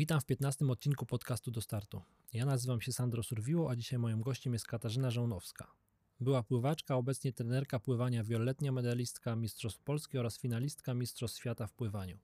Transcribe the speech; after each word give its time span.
Witam 0.00 0.20
w 0.20 0.24
15 0.24 0.66
odcinku 0.66 1.06
podcastu 1.06 1.50
do 1.50 1.60
startu. 1.60 2.02
Ja 2.32 2.46
nazywam 2.46 2.80
się 2.80 2.92
Sandro 2.92 3.22
Surwiło, 3.22 3.70
a 3.70 3.76
dzisiaj 3.76 3.98
moim 3.98 4.22
gościem 4.22 4.52
jest 4.52 4.66
Katarzyna 4.66 5.10
Żołnowska. 5.10 5.70
Była 6.20 6.42
pływaczka, 6.42 6.96
obecnie 6.96 7.32
trenerka 7.32 7.80
pływania, 7.80 8.24
wieloletnia 8.24 8.72
medalistka 8.72 9.36
Mistrzostw 9.36 9.80
Polski 9.80 10.18
oraz 10.18 10.38
finalistka 10.38 10.94
Mistrzostw 10.94 11.38
Świata 11.38 11.66
w 11.66 11.72
pływaniu. 11.72 12.18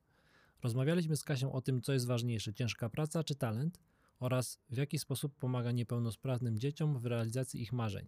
Rozmawialiśmy 0.62 1.16
z 1.16 1.24
Kasią 1.24 1.52
o 1.52 1.60
tym, 1.60 1.82
co 1.82 1.92
jest 1.92 2.06
ważniejsze, 2.06 2.54
ciężka 2.54 2.88
praca 2.88 3.24
czy 3.24 3.34
talent 3.34 3.80
oraz 4.20 4.58
w 4.70 4.76
jaki 4.76 4.98
sposób 4.98 5.34
pomaga 5.38 5.72
niepełnosprawnym 5.72 6.58
dzieciom 6.58 6.98
w 6.98 7.06
realizacji 7.06 7.62
ich 7.62 7.72
marzeń. 7.72 8.06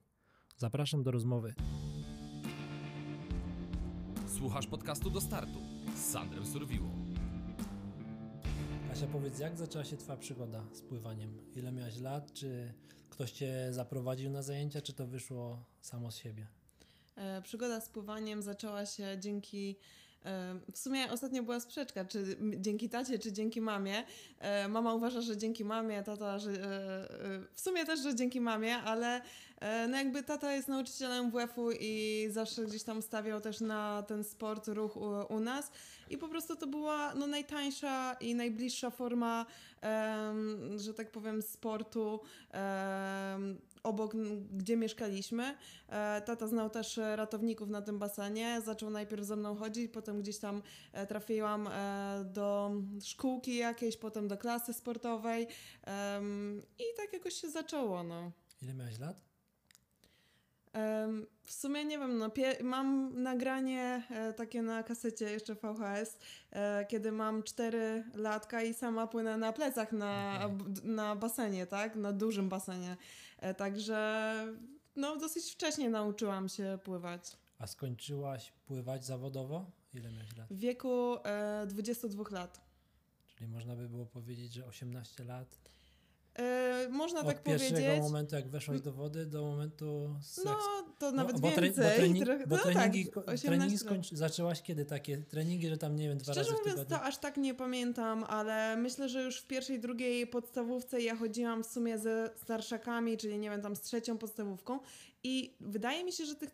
Zapraszam 0.56 1.02
do 1.02 1.10
rozmowy. 1.10 1.54
Słuchasz 4.38 4.66
podcastu 4.66 5.10
do 5.10 5.20
startu 5.20 5.58
z 5.96 6.12
Sandrem 6.12 6.46
Surwiło. 6.46 7.07
Kasia, 8.88 9.06
powiedz, 9.06 9.38
jak 9.38 9.56
zaczęła 9.56 9.84
się 9.84 9.96
Twoja 9.96 10.18
przygoda 10.18 10.64
z 10.72 10.80
pływaniem? 10.82 11.38
Ile 11.56 11.72
miałaś 11.72 11.98
lat? 11.98 12.32
Czy 12.32 12.72
ktoś 13.10 13.30
Cię 13.30 13.68
zaprowadził 13.70 14.30
na 14.30 14.42
zajęcia, 14.42 14.82
czy 14.82 14.92
to 14.92 15.06
wyszło 15.06 15.64
samo 15.80 16.10
z 16.10 16.16
siebie? 16.16 16.46
E, 17.16 17.42
przygoda 17.42 17.80
z 17.80 17.88
pływaniem 17.88 18.42
zaczęła 18.42 18.86
się 18.86 19.16
dzięki 19.20 19.76
w 20.72 20.78
sumie 20.78 21.12
ostatnio 21.12 21.42
była 21.42 21.60
sprzeczka, 21.60 22.04
czy 22.04 22.36
dzięki 22.56 22.88
tacie, 22.88 23.18
czy 23.18 23.32
dzięki 23.32 23.60
mamie. 23.60 24.04
E, 24.38 24.68
mama 24.68 24.94
uważa, 24.94 25.20
że 25.20 25.36
dzięki 25.36 25.64
mamie, 25.64 26.02
tata, 26.02 26.38
że 26.38 26.50
e, 26.50 26.54
e, 26.54 27.40
w 27.54 27.60
sumie 27.60 27.86
też, 27.86 28.00
że 28.00 28.14
dzięki 28.14 28.40
mamie, 28.40 28.76
ale 28.76 29.20
no 29.88 29.96
jakby 29.96 30.22
tata 30.22 30.52
jest 30.52 30.68
nauczycielem 30.68 31.30
WF-u 31.30 31.70
i 31.80 32.26
zawsze 32.30 32.64
gdzieś 32.64 32.82
tam 32.82 33.02
stawiał 33.02 33.40
też 33.40 33.60
na 33.60 34.02
ten 34.02 34.24
sport, 34.24 34.68
ruch 34.68 34.96
u, 34.96 35.34
u 35.34 35.40
nas 35.40 35.70
i 36.10 36.18
po 36.18 36.28
prostu 36.28 36.56
to 36.56 36.66
była 36.66 37.14
no, 37.14 37.26
najtańsza 37.26 38.16
i 38.20 38.34
najbliższa 38.34 38.90
forma, 38.90 39.46
że 40.76 40.94
tak 40.94 41.10
powiem, 41.10 41.42
sportu 41.42 42.20
obok, 43.88 44.14
gdzie 44.52 44.76
mieszkaliśmy. 44.76 45.56
Tata 46.24 46.46
znał 46.46 46.70
też 46.70 46.96
ratowników 46.96 47.68
na 47.68 47.82
tym 47.82 47.98
basenie, 47.98 48.60
zaczął 48.64 48.90
najpierw 48.90 49.24
ze 49.24 49.36
mną 49.36 49.56
chodzić, 49.56 49.92
potem 49.92 50.22
gdzieś 50.22 50.38
tam 50.38 50.62
e, 50.92 51.06
trafiłam 51.06 51.66
e, 51.66 52.24
do 52.32 52.72
szkółki 53.02 53.56
jakiejś, 53.56 53.96
potem 53.96 54.28
do 54.28 54.38
klasy 54.38 54.72
sportowej 54.72 55.46
i 56.78 56.84
tak 56.96 57.12
jakoś 57.12 57.34
się 57.34 57.50
zaczęło. 57.50 58.02
No. 58.02 58.32
Ile 58.62 58.74
miałeś 58.74 58.98
lat? 58.98 59.27
W 61.42 61.52
sumie 61.52 61.84
nie 61.84 61.98
wiem, 61.98 62.18
no, 62.18 62.30
mam 62.62 63.12
nagranie 63.22 64.02
e, 64.10 64.32
takie 64.32 64.62
na 64.62 64.82
kasecie 64.82 65.30
jeszcze 65.30 65.54
VHS, 65.54 66.18
kiedy 66.88 67.12
mam 67.12 67.42
4 67.42 68.04
latka 68.14 68.62
i 68.62 68.74
sama 68.74 69.06
płynę 69.06 69.36
na 69.36 69.52
plecach 69.52 69.92
na, 69.92 70.40
okay. 70.44 70.82
na 70.84 71.16
basenie, 71.16 71.66
tak? 71.66 71.96
Na 71.96 72.12
dużym 72.12 72.48
basenie. 72.48 72.96
Także 73.56 74.32
no, 74.96 75.16
dosyć 75.16 75.52
wcześnie 75.52 75.90
nauczyłam 75.90 76.48
się 76.48 76.78
pływać. 76.84 77.36
A 77.58 77.66
skończyłaś 77.66 78.52
pływać 78.66 79.04
zawodowo? 79.04 79.70
Ile 79.94 80.10
miałeś 80.10 80.36
lat? 80.36 80.48
W 80.50 80.58
wieku 80.58 81.16
e, 81.24 81.66
22 81.66 82.24
lat. 82.30 82.60
Czyli 83.26 83.48
można 83.48 83.76
by 83.76 83.88
było 83.88 84.06
powiedzieć, 84.06 84.52
że 84.52 84.66
18 84.66 85.24
lat. 85.24 85.58
E, 86.38 86.88
można 86.90 87.20
Od 87.20 87.26
tak 87.26 87.42
powiedzieć. 87.42 87.72
Od 87.72 87.78
pierwszego 87.78 88.02
momentu, 88.02 88.36
jak 88.36 88.48
weszłaś 88.48 88.80
do 88.80 88.92
wody, 88.92 89.26
do 89.26 89.42
momentu... 89.42 90.14
No, 90.44 90.58
to 90.98 91.12
nawet 91.12 91.32
no, 91.32 91.40
bo 91.40 91.48
więcej. 91.48 91.84
Bo, 91.84 91.96
trening, 91.96 92.24
Trochę, 92.24 92.46
bo 92.46 92.56
no 92.56 92.62
treningi, 92.62 93.06
tak, 93.26 93.40
treningi 93.40 93.78
skończy, 93.78 94.16
zaczęłaś 94.16 94.62
kiedy 94.62 94.84
takie 94.84 95.18
treningi, 95.18 95.68
że 95.68 95.78
tam, 95.78 95.96
nie 95.96 96.08
wiem, 96.08 96.18
dwa 96.18 96.32
Szczerze 96.32 96.50
razy 96.50 96.62
w 96.62 96.66
mówiąc, 96.66 96.88
to 96.88 97.02
aż 97.02 97.18
tak 97.18 97.36
nie 97.36 97.54
pamiętam, 97.54 98.24
ale 98.24 98.76
myślę, 98.76 99.08
że 99.08 99.22
już 99.22 99.40
w 99.40 99.46
pierwszej, 99.46 99.80
drugiej 99.80 100.26
podstawówce 100.26 101.02
ja 101.02 101.16
chodziłam 101.16 101.64
w 101.64 101.66
sumie 101.66 101.98
ze 101.98 102.30
starszakami, 102.36 103.16
czyli 103.16 103.38
nie 103.38 103.50
wiem, 103.50 103.62
tam 103.62 103.76
z 103.76 103.80
trzecią 103.80 104.18
podstawówką 104.18 104.78
i 105.22 105.56
wydaje 105.60 106.04
mi 106.04 106.12
się, 106.12 106.26
że 106.26 106.34
tych 106.34 106.50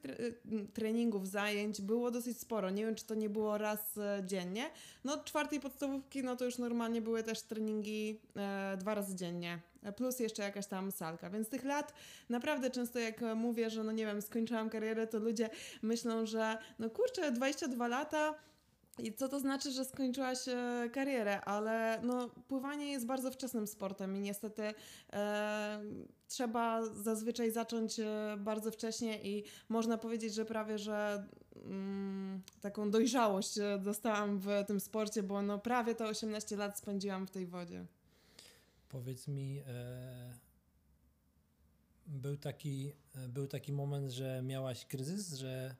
treningów, 0.75 1.29
zajęć 1.29 1.81
było 1.81 2.11
dosyć 2.11 2.41
sporo. 2.41 2.71
Nie 2.71 2.87
wiem, 2.87 2.95
czy 2.95 3.07
to 3.07 3.15
nie 3.15 3.31
było 3.31 3.59
raz 3.59 3.99
e, 3.99 4.23
dziennie. 4.27 4.71
No 5.05 5.15
od 5.15 5.25
czwartej 5.25 5.61
podstawówki, 5.61 6.23
no 6.23 6.37
to 6.37 6.45
już 6.45 6.59
normalnie 6.59 7.03
były 7.03 7.23
też 7.23 7.43
treningi 7.43 8.21
e, 8.37 8.77
dwa 8.77 8.95
razy 8.95 9.15
dziennie 9.15 9.59
plus 9.93 10.21
jeszcze 10.21 10.43
jakaś 10.43 10.67
tam 10.67 10.93
salka. 10.93 11.31
Więc 11.31 11.49
tych 11.49 11.65
lat 11.65 11.95
naprawdę 12.29 12.71
często 12.71 12.99
jak 12.99 13.21
mówię, 13.37 13.71
że 13.71 13.85
no 13.85 13.93
nie 13.93 14.07
wiem, 14.07 14.23
skończyłam 14.23 14.71
karierę, 14.71 15.07
to 15.07 15.19
ludzie 15.19 15.51
myślą, 15.83 16.27
że 16.27 16.59
no 16.79 16.91
kurczę, 16.91 17.33
22 17.33 17.89
lata, 17.89 18.35
i 18.99 19.15
co 19.15 19.29
to 19.29 19.41
znaczy, 19.41 19.71
że 19.71 19.85
skończyłaś 19.85 20.39
karierę, 20.93 21.41
ale 21.41 22.01
no, 22.03 22.29
pływanie 22.29 22.93
jest 22.93 23.07
bardzo 23.07 23.31
wczesnym 23.31 23.67
sportem 23.67 24.17
i 24.17 24.21
niestety 24.21 24.75
e, 25.13 25.83
trzeba 26.29 26.87
zazwyczaj 26.87 27.51
zacząć 27.51 28.01
e, 28.01 28.37
bardzo 28.39 28.71
wcześnie 28.71 29.23
i 29.23 29.45
można 29.69 29.99
powiedzieć, 29.99 30.35
że 30.35 30.45
prawie, 30.45 30.79
że 30.79 31.27
mm, 31.57 32.43
taką 32.61 32.91
dojrzałość 32.91 33.59
e, 33.59 33.79
dostałam 33.83 34.39
w 34.39 34.49
tym 34.67 34.81
sporcie, 34.81 35.23
bo 35.23 35.43
no, 35.43 35.59
prawie 35.59 35.95
te 35.95 36.07
18 36.07 36.57
lat 36.57 36.79
spędziłam 36.79 37.27
w 37.27 37.31
tej 37.31 37.47
wodzie. 37.47 37.87
Powiedz 38.89 39.29
mi, 39.29 39.63
e, 39.67 40.39
był, 42.07 42.37
taki, 42.37 42.93
e, 43.15 43.29
był 43.29 43.47
taki 43.47 43.73
moment, 43.73 44.11
że 44.11 44.43
miałaś 44.43 44.87
kryzys, 44.87 45.35
że, 45.35 45.75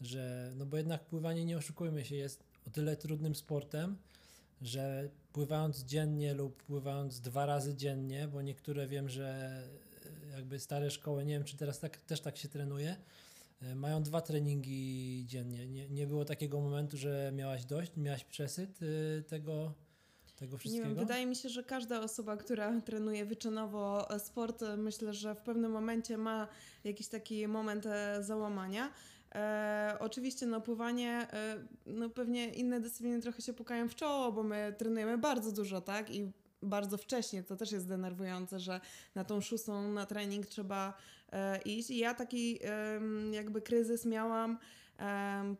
że, 0.00 0.52
no 0.56 0.66
bo 0.66 0.76
jednak 0.76 1.04
pływanie, 1.04 1.44
nie 1.44 1.58
oszukujmy 1.58 2.04
się, 2.04 2.16
jest 2.16 2.51
o 2.66 2.70
tyle 2.70 2.96
trudnym 2.96 3.34
sportem, 3.34 3.96
że 4.62 5.08
pływając 5.32 5.84
dziennie 5.84 6.34
lub 6.34 6.62
pływając 6.62 7.20
dwa 7.20 7.46
razy 7.46 7.74
dziennie, 7.74 8.28
bo 8.28 8.42
niektóre 8.42 8.86
wiem, 8.86 9.08
że 9.08 9.62
e, 10.30 10.36
jakby 10.36 10.60
stare 10.60 10.90
szkoły, 10.90 11.24
nie 11.24 11.34
wiem 11.34 11.44
czy 11.44 11.56
teraz 11.56 11.80
tak, 11.80 11.96
też 11.96 12.20
tak 12.20 12.36
się 12.36 12.48
trenuje, 12.48 12.96
mają 13.74 14.02
dwa 14.02 14.20
treningi 14.20 15.24
dziennie. 15.26 15.66
Nie, 15.66 15.88
nie 15.88 16.06
było 16.06 16.24
takiego 16.24 16.60
momentu, 16.60 16.96
że 16.96 17.32
miałaś 17.34 17.64
dość, 17.64 17.92
miałaś 17.96 18.24
przesyt 18.24 18.80
tego, 19.28 19.74
tego 20.36 20.58
wszystkiego? 20.58 20.88
Nie 20.88 20.94
wiem, 20.94 21.04
wydaje 21.04 21.26
mi 21.26 21.36
się, 21.36 21.48
że 21.48 21.62
każda 21.62 22.00
osoba, 22.00 22.36
która 22.36 22.80
trenuje 22.80 23.24
wyczynowo 23.24 24.10
e, 24.10 24.18
sport, 24.18 24.62
e, 24.62 24.76
myślę, 24.76 25.14
że 25.14 25.34
w 25.34 25.40
pewnym 25.40 25.72
momencie 25.72 26.18
ma 26.18 26.48
jakiś 26.84 27.08
taki 27.08 27.48
moment 27.48 27.86
e, 27.86 28.22
załamania. 28.22 28.92
E, 29.34 29.96
oczywiście 30.00 30.46
no, 30.46 30.60
pływanie, 30.60 31.26
e, 31.32 31.56
no 31.86 32.10
pewnie 32.10 32.48
inne 32.48 32.80
dyscypliny 32.80 33.20
trochę 33.20 33.42
się 33.42 33.52
pukają 33.52 33.88
w 33.88 33.94
czoło, 33.94 34.32
bo 34.32 34.42
my 34.42 34.74
trenujemy 34.78 35.18
bardzo 35.18 35.52
dużo, 35.52 35.80
tak? 35.80 36.10
I 36.10 36.32
bardzo 36.62 36.98
wcześnie, 36.98 37.42
to 37.42 37.56
też 37.56 37.72
jest 37.72 37.88
denerwujące, 37.88 38.60
że 38.60 38.80
na 39.14 39.24
tą 39.24 39.40
szóstą 39.40 39.92
na 39.92 40.06
trening 40.06 40.46
trzeba 40.46 40.94
e, 41.32 41.58
iść. 41.62 41.90
I 41.90 41.98
ja 41.98 42.14
taki 42.14 42.58
jakby 43.32 43.62
kryzys 43.62 44.06
miałam 44.06 44.58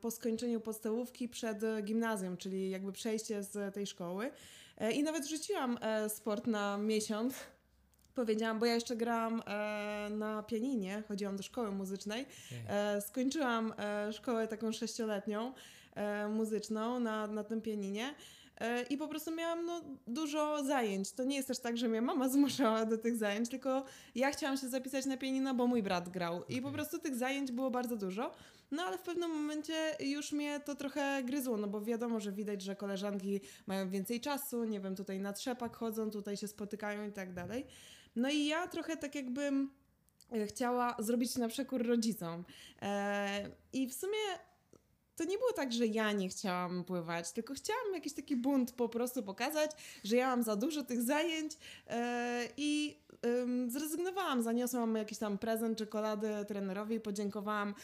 po 0.00 0.11
skończeniu 0.11 0.61
podstawówki 0.61 1.28
przed 1.28 1.62
gimnazjum, 1.82 2.37
czyli 2.37 2.71
jakby 2.71 2.93
przejście 2.93 3.43
z 3.43 3.75
tej 3.75 3.87
szkoły. 3.87 4.31
E, 4.78 4.93
I 4.93 5.03
nawet 5.03 5.27
rzuciłam 5.27 5.78
e, 5.81 6.09
sport 6.09 6.47
na 6.47 6.78
miesiąc 6.78 7.34
powiedziałam, 8.15 8.59
bo 8.59 8.67
ja 8.67 8.75
jeszcze 8.75 8.97
grałam 8.97 9.43
e, 9.47 10.09
na 10.11 10.43
pianinie, 10.43 11.03
chodziłam 11.09 11.37
do 11.37 11.43
szkoły 11.43 11.71
muzycznej. 11.71 12.27
E, 12.69 13.00
skończyłam 13.00 13.75
e, 13.78 14.12
szkołę 14.12 14.49
taką 14.49 14.73
sześcioletnią 14.73 15.53
e, 15.95 16.28
muzyczną 16.28 17.00
na, 17.00 17.27
na 17.27 17.45
tym 17.45 17.61
pianinie. 17.61 18.15
E, 18.61 18.83
I 18.83 18.97
po 18.97 19.09
prostu 19.09 19.34
miałam 19.34 19.67
no, 19.67 19.83
dużo 20.06 20.65
zajęć. 20.65 21.12
To 21.12 21.25
nie 21.25 21.37
jest 21.37 21.49
też 21.49 21.59
tak, 21.59 21.77
że 21.77 21.89
mnie 21.89 22.03
mama 22.03 22.28
zmuszała 22.28 22.87
do 22.87 22.99
tych 22.99 23.17
zajęć, 23.17 23.49
tylko 23.49 23.84
ja 24.15 24.31
chciałam 24.31 24.56
się 24.56 24.69
zapisać 24.69 25.06
na 25.06 25.17
pianino, 25.17 25.55
bo 25.55 25.67
mój 25.67 25.83
brat 25.83 26.09
grał. 26.09 26.44
I 26.49 26.62
po 26.62 26.71
prostu 26.71 26.99
tych 26.99 27.17
zajęć 27.17 27.53
było 27.53 27.71
bardzo 27.71 27.97
dużo. 27.97 28.33
No 28.71 28.83
ale 28.83 28.99
w 28.99 29.03
pewnym 29.03 29.31
momencie 29.31 29.97
już 30.00 30.33
mnie 30.33 30.61
to 30.61 30.75
trochę 30.75 31.23
gryzło, 31.25 31.56
no 31.56 31.69
bo 31.69 31.81
wiadomo, 31.81 32.21
że 32.21 32.33
widać, 32.33 32.62
że 32.62 32.77
koleżanki 32.77 33.41
mają 33.67 33.91
więcej 33.91 34.21
czasu, 34.21 34.65
nie 34.65 34.81
wiem, 34.81 34.97
tutaj 34.97 35.21
na 35.21 35.33
trzepak 35.33 35.77
chodzą, 35.77 36.11
tutaj 36.11 36.37
się 36.37 36.49
spotykają 36.49 37.09
i 37.09 37.12
tak 37.12 37.35
dalej. 37.35 37.67
No 38.17 38.31
i 38.31 38.47
ja 38.47 38.69
trochę 38.69 38.97
tak 38.97 39.14
jakbym 39.14 39.70
e, 40.32 40.47
chciała 40.47 40.97
zrobić 40.99 41.37
na 41.37 41.49
przekór 41.49 41.87
rodzicom. 41.87 42.44
E, 42.82 43.50
I 43.73 43.88
w 43.88 43.94
sumie 43.94 44.19
to 45.17 45.25
nie 45.25 45.38
było 45.38 45.53
tak, 45.53 45.73
że 45.73 45.87
ja 45.87 46.12
nie 46.12 46.29
chciałam 46.29 46.85
pływać, 46.85 47.32
tylko 47.32 47.55
chciałam 47.55 47.94
jakiś 47.94 48.12
taki 48.12 48.37
bunt 48.37 48.73
po 48.73 48.88
prostu 48.88 49.23
pokazać, 49.23 49.70
że 50.05 50.17
ja 50.17 50.29
mam 50.29 50.43
za 50.43 50.56
dużo 50.56 50.82
tych 50.82 51.03
zajęć 51.03 51.53
e, 51.87 52.49
i 52.56 53.03
zrezygnowałam. 53.69 54.43
Zaniosłam 54.43 54.97
jakiś 54.97 55.19
tam 55.19 55.38
prezent 55.38 55.79
czekolady 55.79 56.29
trenerowi, 56.49 57.00
podziękowałam 57.00 57.75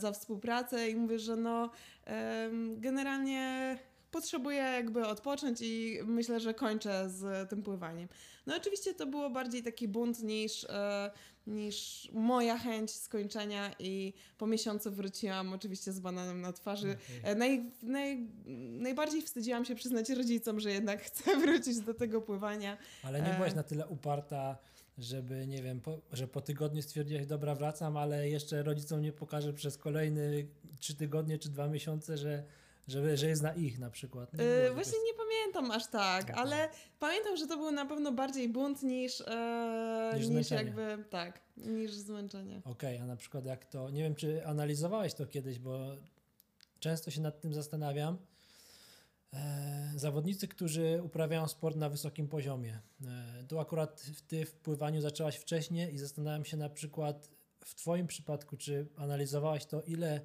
za 0.00 0.12
współpracę 0.12 0.90
i 0.90 0.96
mówię, 0.96 1.18
że 1.18 1.36
no 1.36 1.70
generalnie 2.76 3.78
potrzebuję 4.12 4.56
jakby 4.58 5.06
odpocząć 5.06 5.58
i 5.60 5.98
myślę, 6.04 6.40
że 6.40 6.54
kończę 6.54 7.10
z 7.10 7.50
tym 7.50 7.62
pływaniem. 7.62 8.08
No 8.46 8.56
oczywiście 8.56 8.94
to 8.94 9.06
było 9.06 9.30
bardziej 9.30 9.62
taki 9.62 9.88
bunt 9.88 10.22
niż, 10.22 10.64
e, 10.64 11.10
niż 11.46 12.08
moja 12.12 12.58
chęć 12.58 12.90
skończenia 12.90 13.70
i 13.78 14.12
po 14.38 14.46
miesiącu 14.46 14.92
wróciłam 14.92 15.52
oczywiście 15.52 15.92
z 15.92 16.00
bananem 16.00 16.40
na 16.40 16.52
twarzy. 16.52 16.96
Okej. 17.20 17.32
E, 17.32 17.34
Naj, 17.34 17.70
naj, 17.82 18.28
najbardziej 18.70 19.22
wstydziłam 19.22 19.64
się 19.64 19.74
przyznać 19.74 20.10
rodzicom, 20.10 20.60
że 20.60 20.70
jednak 20.70 21.02
chcę 21.08 21.36
wrócić 21.36 21.80
do 21.80 21.94
tego 21.94 22.20
pływania. 22.20 22.76
Ale 23.02 23.20
nie 23.22 23.32
E. 23.32 23.36
byłaś 23.36 23.54
na 23.54 23.62
tyle 23.62 23.86
uparta, 23.86 24.58
żeby, 24.98 25.46
nie 25.46 25.62
wiem, 25.62 25.80
po, 25.80 25.98
że 26.12 26.28
po 26.28 26.40
tygodniu 26.40 26.82
stwierdziłaś, 26.82 27.26
dobra, 27.26 27.54
wracam, 27.54 27.96
ale 27.96 28.28
jeszcze 28.28 28.62
rodzicom 28.62 29.02
nie 29.02 29.12
pokażę 29.12 29.52
przez 29.52 29.78
kolejne 29.78 30.22
trzy 30.80 30.94
tygodnie 30.94 31.38
czy 31.38 31.48
dwa 31.48 31.68
miesiące, 31.68 32.18
że, 32.18 32.44
że, 32.88 33.16
że 33.16 33.26
jest 33.26 33.42
na 33.42 33.54
ich 33.54 33.78
na 33.78 33.90
przykład. 33.90 34.32
Nie 34.32 34.38
było 34.38 34.74
Właśnie 34.74 34.98
nie 35.04 35.14
pamiętam 35.14 35.70
aż 35.70 35.86
tak, 35.86 36.30
ale 36.30 36.68
pamiętam, 36.98 37.36
że 37.36 37.46
to 37.46 37.56
był 37.56 37.70
na 37.72 37.86
pewno 37.86 38.12
bardziej 38.12 38.48
bunt 38.48 38.82
niż, 38.82 39.20
e, 39.20 40.12
Niż 40.16 40.28
niż, 40.28 40.50
jakby, 40.50 41.04
tak, 41.10 41.40
niż 41.56 41.92
zmęczenie. 41.92 42.60
Okej, 42.64 42.98
a 42.98 43.06
na 43.06 43.16
przykład 43.16 43.44
jak 43.44 43.64
to, 43.64 43.90
nie 43.90 44.02
wiem 44.02 44.14
czy 44.14 44.46
analizowałeś 44.46 45.14
to 45.14 45.26
kiedyś, 45.26 45.58
bo 45.58 45.96
często 46.80 47.10
się 47.10 47.20
nad 47.20 47.40
tym 47.40 47.54
zastanawiam. 47.54 48.18
E, 49.34 49.92
zawodnicy, 49.96 50.48
którzy 50.48 51.00
uprawiają 51.02 51.48
sport 51.48 51.76
na 51.76 51.88
wysokim 51.88 52.28
poziomie. 52.28 52.80
E, 53.06 53.44
tu 53.48 53.58
akurat 53.58 54.06
ty 54.28 54.44
w 54.46 54.52
pływaniu 54.52 55.00
zaczęłaś 55.00 55.36
wcześniej 55.36 55.94
i 55.94 55.98
zastanawiam 55.98 56.44
się 56.44 56.56
na 56.56 56.68
przykład 56.68 57.30
w 57.64 57.74
twoim 57.74 58.06
przypadku, 58.06 58.56
czy 58.56 58.86
analizowałaś 58.96 59.66
to, 59.66 59.82
ile 59.82 60.20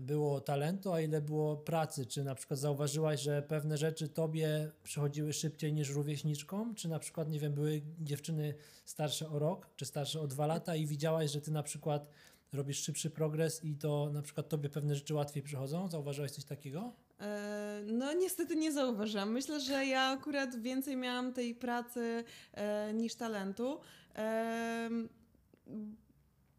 było 0.00 0.40
talentu, 0.40 0.92
a 0.92 1.00
ile 1.00 1.20
było 1.20 1.56
pracy? 1.56 2.06
Czy 2.06 2.24
na 2.24 2.34
przykład 2.34 2.60
zauważyłaś, 2.60 3.20
że 3.20 3.42
pewne 3.42 3.78
rzeczy 3.78 4.08
tobie 4.08 4.70
przychodziły 4.82 5.32
szybciej 5.32 5.72
niż 5.72 5.90
rówieśniczkom? 5.90 6.74
Czy 6.74 6.88
na 6.88 6.98
przykład, 6.98 7.28
nie 7.28 7.40
wiem, 7.40 7.52
były 7.52 7.82
dziewczyny 8.00 8.54
starsze 8.84 9.28
o 9.28 9.38
rok, 9.38 9.68
czy 9.76 9.84
starsze 9.86 10.20
o 10.20 10.26
dwa 10.26 10.46
lata 10.46 10.76
i 10.76 10.86
widziałaś, 10.86 11.30
że 11.30 11.40
ty 11.40 11.50
na 11.50 11.62
przykład 11.62 12.08
robisz 12.52 12.82
szybszy 12.82 13.10
progres 13.10 13.64
i 13.64 13.76
to 13.76 14.10
na 14.12 14.22
przykład 14.22 14.48
tobie 14.48 14.68
pewne 14.68 14.94
rzeczy 14.94 15.14
łatwiej 15.14 15.42
przychodzą? 15.42 15.88
Zauważyłaś 15.88 16.30
coś 16.30 16.44
takiego? 16.44 16.92
E, 17.20 17.82
No 17.86 18.12
niestety 18.12 18.56
nie 18.56 18.72
zauważyłam. 18.72 19.32
Myślę, 19.32 19.60
że 19.60 19.86
ja 19.86 20.02
akurat 20.02 20.56
więcej 20.56 20.96
miałam 20.96 21.32
tej 21.32 21.54
pracy 21.54 22.24
e, 22.52 22.94
niż 22.94 23.14
talentu. 23.14 23.80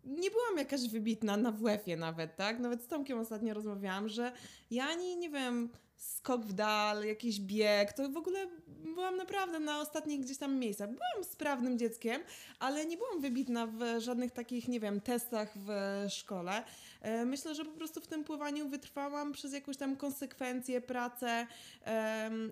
Nie 0.08 0.32
byłam 0.32 0.58
jakaś 0.58 0.88
wybitna 0.90 1.38
na 1.38 1.52
WF-ie 1.52 1.98
nawet, 1.98 2.36
tak? 2.36 2.60
Nawet 2.60 2.84
z 2.84 2.88
Tomkiem 2.88 3.20
ostatnio 3.20 3.54
rozmawiałam, 3.54 4.10
że 4.10 4.32
ja 4.72 4.86
ani, 4.86 5.18
nie 5.18 5.30
wiem, 5.30 5.70
skok 5.96 6.46
w 6.46 6.54
dal, 6.54 7.04
jakiś 7.06 7.40
bieg, 7.40 7.94
to 7.94 8.10
w 8.10 8.18
ogóle 8.18 8.48
byłam 8.96 9.18
naprawdę 9.18 9.60
na 9.60 9.82
ostatnich 9.82 10.22
gdzieś 10.22 10.38
tam 10.38 10.56
miejscach. 10.56 10.90
Byłam 10.90 11.24
sprawnym 11.24 11.78
dzieckiem, 11.78 12.22
ale 12.60 12.86
nie 12.86 12.98
byłam 12.98 13.22
wybitna 13.22 13.68
w 13.68 13.80
żadnych 13.98 14.32
takich, 14.32 14.68
nie 14.68 14.80
wiem, 14.80 15.02
testach 15.02 15.54
w 15.56 15.70
szkole. 16.10 16.64
E, 17.02 17.26
Myślę, 17.26 17.56
że 17.56 17.66
po 17.66 17.72
prostu 17.72 18.02
w 18.02 18.08
tym 18.08 18.24
pływaniu 18.24 18.70
wytrwałam 18.70 19.32
przez 19.32 19.54
jakąś 19.54 19.78
tam 19.78 19.96
konsekwencję, 19.96 20.82
pracę 20.82 21.48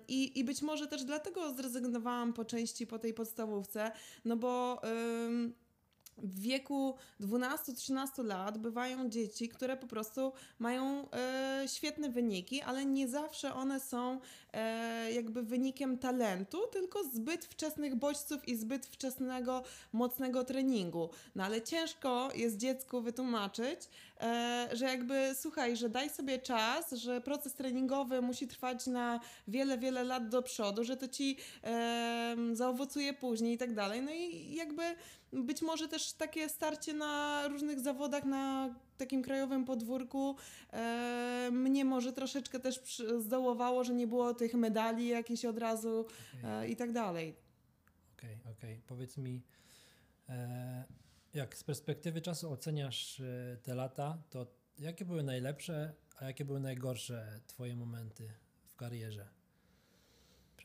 i, 0.08 0.38
i 0.38 0.44
być 0.44 0.62
może 0.62 0.86
też 0.86 1.04
dlatego 1.04 1.54
zrezygnowałam 1.54 2.32
po 2.32 2.44
części 2.44 2.86
po 2.86 2.98
tej 2.98 3.14
podstawówce, 3.14 3.90
no 4.24 4.36
bo 4.36 4.82
w 6.18 6.40
wieku 6.40 6.94
12-13 7.20 8.24
lat 8.24 8.58
bywają 8.58 9.08
dzieci, 9.08 9.48
które 9.48 9.76
po 9.76 9.86
prostu 9.86 10.32
mają 10.58 11.10
e, 11.10 11.64
świetne 11.66 12.10
wyniki, 12.10 12.62
ale 12.62 12.84
nie 12.86 13.08
zawsze 13.08 13.54
one 13.54 13.80
są 13.80 14.20
jakby 15.14 15.42
wynikiem 15.42 15.98
talentu, 15.98 16.58
tylko 16.72 17.04
zbyt 17.04 17.44
wczesnych 17.44 17.94
bodźców 17.94 18.48
i 18.48 18.56
zbyt 18.56 18.86
wczesnego, 18.86 19.62
mocnego 19.92 20.44
treningu. 20.44 21.10
No 21.34 21.44
ale 21.44 21.62
ciężko 21.62 22.28
jest 22.34 22.56
dziecku 22.56 23.00
wytłumaczyć, 23.00 23.80
e, 24.20 24.68
że 24.72 24.84
jakby 24.84 25.30
słuchaj, 25.34 25.76
że 25.76 25.88
daj 25.88 26.10
sobie 26.10 26.38
czas, 26.38 26.92
że 26.92 27.20
proces 27.20 27.54
treningowy 27.54 28.22
musi 28.22 28.48
trwać 28.48 28.86
na 28.86 29.20
wiele, 29.48 29.78
wiele 29.78 30.04
lat 30.04 30.28
do 30.28 30.42
przodu, 30.42 30.84
że 30.84 30.96
to 30.96 31.08
ci 31.08 31.36
e, 31.64 32.36
zaowocuje 32.52 33.12
później 33.12 33.54
i 33.54 33.58
tak 33.58 33.74
dalej. 33.74 34.02
No 34.02 34.12
i 34.12 34.54
jakby 34.54 34.82
być 35.32 35.62
może 35.62 35.88
też 35.88 36.12
takie 36.12 36.48
starcie 36.48 36.94
na 36.94 37.42
różnych 37.48 37.80
zawodach 37.80 38.24
na 38.24 38.74
takim 38.96 39.22
krajowym 39.22 39.64
podwórku 39.64 40.36
e, 40.72 41.48
mnie 41.52 41.84
może 41.84 42.12
troszeczkę 42.12 42.60
też 42.60 42.78
przy- 42.78 43.22
zdołowało, 43.22 43.84
że 43.84 43.94
nie 43.94 44.06
było 44.06 44.34
tych 44.34 44.54
medali 44.54 45.08
jakichś 45.08 45.44
od 45.44 45.58
razu 45.58 46.06
e, 46.44 46.68
i 46.68 46.76
tak 46.76 46.92
dalej. 46.92 47.34
Okej, 48.18 48.38
okej. 48.52 48.80
Powiedz 48.86 49.16
mi, 49.16 49.42
e, 50.28 50.84
jak 51.34 51.56
z 51.56 51.64
perspektywy 51.64 52.20
czasu 52.20 52.50
oceniasz 52.52 53.20
e, 53.20 53.56
te 53.62 53.74
lata, 53.74 54.18
to 54.30 54.46
jakie 54.78 55.04
były 55.04 55.22
najlepsze, 55.22 55.92
a 56.18 56.24
jakie 56.24 56.44
były 56.44 56.60
najgorsze 56.60 57.40
twoje 57.46 57.76
momenty 57.76 58.32
w 58.66 58.76
karierze 58.76 59.28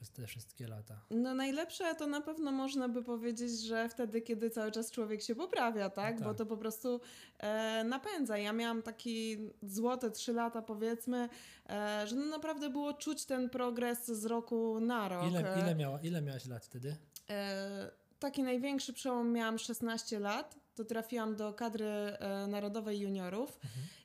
przez 0.01 0.11
te 0.11 0.27
wszystkie 0.27 0.67
lata? 0.67 0.99
No 1.09 1.33
najlepsze 1.33 1.95
to 1.95 2.07
na 2.07 2.21
pewno 2.21 2.51
można 2.51 2.89
by 2.89 3.03
powiedzieć, 3.03 3.51
że 3.51 3.89
wtedy, 3.89 4.21
kiedy 4.21 4.49
cały 4.49 4.71
czas 4.71 4.91
człowiek 4.91 5.21
się 5.21 5.35
poprawia, 5.35 5.89
tak? 5.89 6.19
No 6.19 6.25
Bo 6.25 6.29
tak. 6.29 6.37
to 6.37 6.45
po 6.45 6.57
prostu 6.57 7.01
e, 7.39 7.83
napędza. 7.83 8.37
Ja 8.37 8.53
miałam 8.53 8.81
taki 8.81 9.37
złote 9.63 10.11
trzy 10.11 10.33
lata 10.33 10.61
powiedzmy, 10.61 11.29
e, 11.69 12.07
że 12.07 12.15
no 12.15 12.25
naprawdę 12.25 12.69
było 12.69 12.93
czuć 12.93 13.25
ten 13.25 13.49
progres 13.49 14.07
z 14.07 14.25
roku 14.25 14.79
na 14.79 15.09
rok. 15.09 15.27
Ile, 15.31 15.55
E, 15.55 15.59
ile, 15.59 15.75
miała, 15.75 15.99
ile 16.01 16.21
miałaś 16.21 16.45
lat 16.45 16.65
wtedy? 16.65 16.95
E, 17.29 17.91
taki 18.19 18.43
największy 18.43 18.93
przełom 18.93 19.31
miałam 19.33 19.57
16 19.59 20.19
lat. 20.19 20.61
To 20.75 20.85
trafiłam 20.85 21.35
do 21.35 21.53
kadry 21.53 21.85
e, 21.85 22.47
narodowej 22.47 22.99
juniorów 22.99 23.59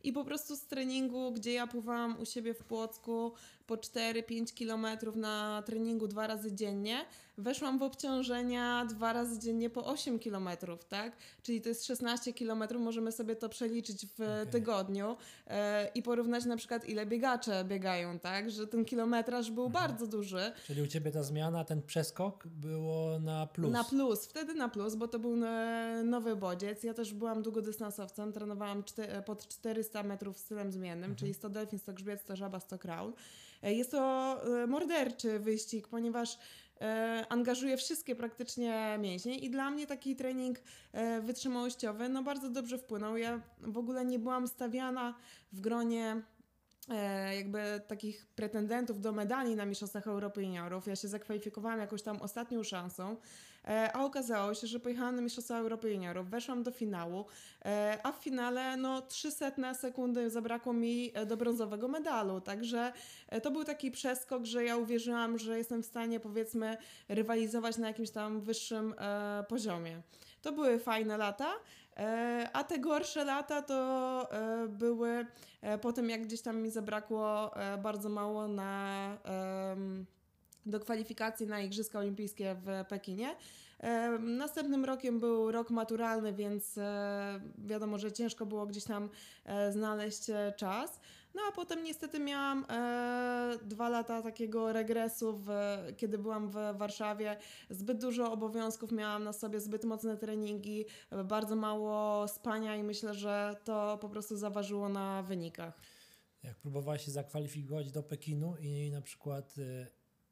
i 0.04 0.12
po 0.12 0.25
prostu 0.25 0.56
z 0.56 0.66
treningu, 0.66 1.32
gdzie 1.32 1.52
ja 1.52 1.66
pływałam 1.66 2.20
u 2.20 2.25
siebie 2.25 2.54
w 2.54 2.64
Płocku 2.64 3.32
po 3.67 3.77
4-5 3.77 4.55
kilometrów 4.55 5.17
na 5.17 5.63
treningu 5.67 6.09
dwa 6.09 6.27
razy 6.27 6.53
dziennie, 6.53 7.05
weszłam 7.39 7.79
w 7.79 7.83
obciążenia 7.83 8.87
dwa 8.91 9.13
razy 9.13 9.39
dziennie 9.39 9.71
po 9.71 9.85
8 9.85 10.19
kilometrów, 10.19 10.85
tak? 10.85 11.17
Czyli 11.43 11.61
to 11.61 11.69
jest 11.69 11.85
16 11.85 12.33
kilometrów, 12.33 12.83
możemy 12.83 13.13
sobie 13.13 13.37
to 13.37 13.49
przeliczyć 13.49 14.07
w 14.07 14.21
Okej. 14.21 14.47
tygodniu 14.53 15.17
e, 15.47 15.91
i 15.95 16.03
porównać 16.03 16.45
na 16.45 16.57
przykład 16.57 16.89
ile 16.89 17.07
biegacze 17.07 17.65
biegają, 17.65 18.19
tak? 18.19 18.51
Że 18.51 18.67
ten 18.67 18.85
kilometraż 18.85 19.51
był 19.51 19.67
Mhm. 19.67 19.87
bardzo 19.89 20.07
duży. 20.07 20.53
Czyli 20.67 20.83
u 20.83 20.87
ciebie 20.87 21.11
ta 21.11 21.23
zmiana, 21.23 21.65
ten 21.65 21.83
przeskok 21.83 22.47
było 22.47 23.19
na 23.19 23.47
plus. 23.47 23.73
Na 23.73 23.85
plus, 23.85 24.27
wtedy 24.27 24.55
na 24.55 24.69
plus, 24.69 24.95
bo 24.95 25.09
to 25.09 25.19
był 25.19 25.45
e, 25.45 26.03
nowy 26.05 26.37
bodziec. 26.37 26.83
Ja 26.83 26.95
też 26.95 27.15
byłam 27.15 27.43
długodystansowcem, 27.43 28.33
trenowałam 28.33 28.83
pod 29.27 29.49
400 29.49 30.03
metrów 30.03 30.39
stylem 30.39 30.73
zmiennym, 30.73 31.17
czyli 31.17 31.35
100 31.35 31.49
delfin, 31.49 31.79
100 31.79 31.93
grzbiet, 31.93 32.21
100 32.21 32.37
żaba, 32.37 32.61
100 32.61 32.79
kraul. 32.79 33.13
E, 33.62 33.75
Jest 33.75 33.91
to 33.91 34.37
e, 34.62 34.67
morderczy 34.67 35.38
wyścig, 35.38 35.88
ponieważ 35.88 36.38
e, 36.81 37.26
angażuje 37.29 37.76
wszystkie 37.76 38.17
praktycznie 38.17 38.98
mięśnie 39.01 39.39
i 39.39 39.51
dla 39.51 39.70
mnie 39.70 39.86
taki 39.86 40.17
trening 40.17 40.58
wytrzymałościowy 41.22 42.08
no 42.08 42.22
bardzo 42.22 42.51
dobrze 42.51 42.79
wpłynął. 42.79 43.17
Ja 43.17 43.41
w 43.60 43.79
ogóle 43.79 44.05
nie 44.05 44.19
byłam 44.19 44.48
stawiana 44.48 45.15
w 45.53 45.60
gronie 45.60 46.22
jakby 47.36 47.81
takich 47.89 48.27
pretendentów 48.27 49.01
do 49.01 49.13
medali 49.13 49.56
na 49.56 49.67
Mistrzostwach 49.67 50.06
Europy 50.06 50.43
Juniorów. 50.43 50.86
Ja 50.86 50.96
się 50.96 51.08
zakwalifikowałam 51.08 51.81
jakąś 51.81 52.03
tam 52.03 52.22
ostatnią 52.22 52.63
szansą, 52.63 53.17
a 53.93 54.05
okazało 54.05 54.55
się, 54.55 54.67
że 54.67 54.81
pojechałam 54.81 55.17
na 55.17 55.23
Mistrzostwa 55.23 55.58
Europy 55.58 55.93
Juniorów, 55.93 56.31
weszłam 56.31 56.63
do 56.63 56.70
finału, 56.70 57.27
e, 57.65 57.99
a 58.03 58.13
w 58.13 58.17
finale 58.17 58.77
no 58.77 59.03
300 59.03 59.75
sekundy 59.75 60.31
zabrakło 60.31 60.73
mi 60.73 61.11
e, 61.15 61.27
do 61.27 61.37
brązowego 61.37 61.89
medalu, 61.89 62.41
także 62.41 62.93
e, 63.29 63.41
to 63.41 63.51
był 63.51 63.65
taki 63.65 63.91
przeskok, 63.91 64.44
że 64.44 64.65
ja 64.65 64.77
uwierzyłam, 64.77 65.39
że 65.39 65.58
jestem 65.58 65.82
w 65.82 65.87
stanie 65.87 66.20
powiedzmy 66.20 66.77
rywalizować 67.08 67.77
na 67.79 67.89
jakimś 67.89 68.11
tam 68.11 68.41
wyższym 68.41 68.94
e, 68.99 69.44
poziomie. 69.49 70.03
To 70.43 70.53
były 70.53 70.79
fajne 70.79 71.17
lata, 71.17 71.53
e, 71.96 72.51
a 72.53 72.65
te 72.65 72.79
gorsze 72.79 73.25
lata 73.25 73.63
to 73.63 74.29
e, 74.32 74.69
były 74.69 75.27
e, 75.63 75.79
po 75.79 75.93
tym, 75.93 76.11
jak 76.11 76.23
gdzieś 76.23 76.43
tam 76.43 76.56
mi 76.56 76.70
zabrakło 76.70 77.56
e, 77.56 77.79
bardzo 77.79 78.08
mało 78.08 78.49
na, 78.49 79.19
do 80.67 80.81
kwalifikacji 80.81 81.46
na 81.46 81.61
Igrzyska 81.61 81.99
Olimpijskie 81.99 82.55
w 82.55 82.85
Pekinie. 82.89 83.37
E, 83.81 84.19
Następnym 84.19 84.85
rokiem 84.85 85.20
był 85.20 85.51
rok 85.53 85.70
maturalny, 85.70 86.32
więc 86.32 86.79
e, 86.79 87.41
wiadomo, 87.58 87.99
że 87.99 88.13
ciężko 88.13 88.46
było 88.46 88.67
gdzieś 88.67 88.85
tam 88.85 89.08
e, 89.44 89.73
znaleźć 89.73 90.27
czas. 90.56 91.01
No 91.35 91.43
a 91.49 91.53
potem 91.53 91.85
niestety 91.85 92.20
miałam 92.20 92.67
dwa 93.63 93.89
lata 93.89 94.23
takiego 94.23 94.73
regresu, 94.73 95.41
w, 95.44 95.49
kiedy 95.96 96.19
byłam 96.19 96.51
w 96.51 96.55
Warszawie. 96.55 97.37
Zbyt 97.70 98.01
dużo 98.01 98.32
obowiązków 98.32 98.93
miałam 98.93 99.25
na 99.25 99.32
sobie, 99.32 99.61
zbyt 99.61 99.85
mocne 99.85 100.17
treningi, 100.17 100.85
bardzo 101.25 101.56
mało 101.56 102.29
spania 102.29 102.77
i 102.77 102.82
myślę, 102.82 103.15
że 103.15 103.56
to 103.65 103.99
po 104.01 104.08
prostu 104.08 104.37
zaważyło 104.37 104.89
na 104.89 105.23
wynikach. 105.23 105.81
jak 106.43 106.56
próbowałeś 106.56 107.05
się 107.05 107.11
zakwalifikować 107.11 107.91
do 107.93 108.03
Pekinu 108.03 108.56
i 108.61 108.91
na 108.91 109.03
przykład 109.03 109.55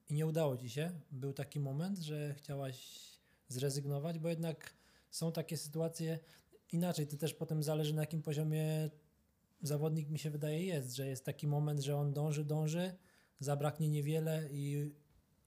i 0.08 0.14
nie 0.14 0.26
udało 0.26 0.56
ci 0.56 0.70
się, 0.70 0.90
był 1.10 1.32
taki 1.32 1.60
moment, 1.60 1.98
że 1.98 2.34
chciałaś 2.34 3.04
zrezygnować, 3.48 4.18
bo 4.18 4.28
jednak 4.28 4.74
są 5.10 5.32
takie 5.32 5.56
sytuacje 5.56 6.18
inaczej, 6.72 7.06
to 7.06 7.16
też 7.16 7.34
potem 7.34 7.62
zależy 7.62 7.94
na 7.94 8.02
jakim 8.02 8.22
poziomie 8.22 8.90
zawodnik 9.62 10.08
mi 10.08 10.18
się 10.18 10.30
wydaje 10.30 10.64
jest, 10.64 10.94
że 10.94 11.06
jest 11.06 11.24
taki 11.24 11.46
moment, 11.46 11.80
że 11.80 11.96
on 11.96 12.12
dąży, 12.12 12.44
dąży, 12.44 12.94
zabraknie 13.40 13.88
niewiele 13.88 14.48
i, 14.50 14.92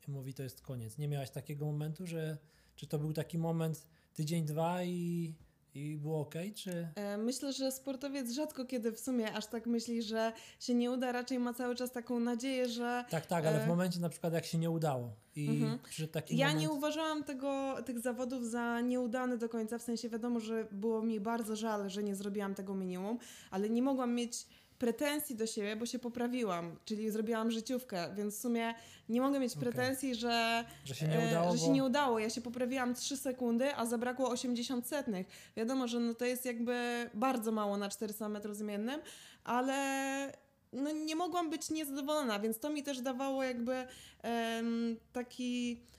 mówi 0.08 0.34
to 0.34 0.44
jest 0.44 0.62
koniec. 0.62 0.98
Nie 0.98 1.08
miałaś 1.08 1.30
takiego 1.30 1.66
momentu, 1.66 2.08
że 2.08 2.38
czy 2.76 2.88
to 2.88 3.00
był 3.00 3.14
taki 3.14 3.38
moment 3.38 3.88
tydzień, 4.14 4.46
dwa 4.46 4.84
i, 4.84 5.34
i 5.78 5.98
było 5.98 6.20
ok, 6.22 6.34
czy... 6.56 6.88
E, 6.96 7.18
Myślę, 7.18 7.54
że 7.54 7.72
sportowiec 7.72 8.32
rzadko 8.32 8.66
kiedy 8.66 8.92
w 8.92 9.00
sumie 9.00 9.34
aż 9.34 9.46
tak 9.48 9.68
myśli, 9.68 10.04
że 10.04 10.34
się 10.60 10.74
nie 10.74 10.92
uda, 10.92 11.12
raczej 11.12 11.40
ma 11.40 11.54
cały 11.54 11.76
czas 11.76 11.92
taką 11.92 12.20
nadzieję, 12.20 12.70
że 12.70 13.06
Tak, 13.10 13.26
tak, 13.26 13.46
ale 13.46 13.60
w 13.60 13.64
E, 13.64 13.68
momencie 13.68 14.00
na 14.00 14.10
przykład 14.10 14.34
jak 14.34 14.46
się 14.46 14.58
nie 14.58 14.70
udało 14.70 15.12
i 15.36 15.48
Mhm. 15.50 15.80
taki 16.12 16.38
Ja 16.38 16.48
moment... 16.48 16.62
nie 16.62 16.70
uważałam 16.72 17.24
tego, 17.24 17.76
tych 17.86 18.00
zawodów 18.00 18.46
za 18.46 18.82
nieudane 18.82 19.38
do 19.38 19.50
końca, 19.50 19.78
w 19.78 19.82
sensie 19.82 20.10
wiadomo, 20.10 20.40
że 20.40 20.68
było 20.72 21.02
mi 21.02 21.20
bardzo 21.20 21.56
żal, 21.56 21.90
że 21.90 22.04
nie 22.04 22.16
zrobiłam 22.16 22.56
tego 22.56 22.76
minimum, 22.76 23.18
ale 23.52 23.70
nie 23.70 23.82
mogłam 23.82 24.16
mieć 24.16 24.46
pretensji 24.80 25.36
do 25.36 25.48
siebie, 25.48 25.76
bo 25.76 25.86
się 25.86 26.00
poprawiłam, 26.00 26.76
czyli 26.86 27.12
zrobiłam 27.12 27.52
życiówkę, 27.52 28.16
więc 28.16 28.38
w 28.38 28.42
sumie 28.42 28.74
nie 29.10 29.22
mogę 29.22 29.40
mieć 29.40 29.56
pretensji, 29.56 30.16
że, 30.16 30.66
Że 30.86 30.96
się 30.96 31.08
nie 31.08 31.18
udało, 31.30 31.48
e, 31.48 31.52
że 31.52 31.58
bo... 31.58 31.66
się 31.66 31.72
nie 31.72 31.84
udało. 31.84 32.20
Ja 32.20 32.30
się 32.30 32.42
poprawiłam 32.42 32.94
3 32.94 33.18
sekundy, 33.18 33.76
a 33.76 33.86
zabrakło 33.86 34.30
80 34.30 34.88
setnych. 34.88 35.28
Wiadomo, 35.58 35.88
że 35.88 36.00
no 36.00 36.14
to 36.14 36.26
jest 36.26 36.46
jakby 36.46 37.10
bardzo 37.14 37.52
mało 37.52 37.78
na 37.78 37.90
400 37.90 38.30
metrów 38.30 38.58
zmiennym, 38.58 39.02
ale 39.44 40.32
no 40.74 40.92
nie 40.92 41.16
mogłam 41.16 41.50
być 41.50 41.70
niezadowolona, 41.70 42.40
więc 42.40 42.60
to 42.60 42.70
mi 42.70 42.84
też 42.84 43.02
dawało 43.02 43.44
jakby 43.44 43.88
em, 44.22 44.98
taki, 45.14 45.76
tak, 45.92 45.97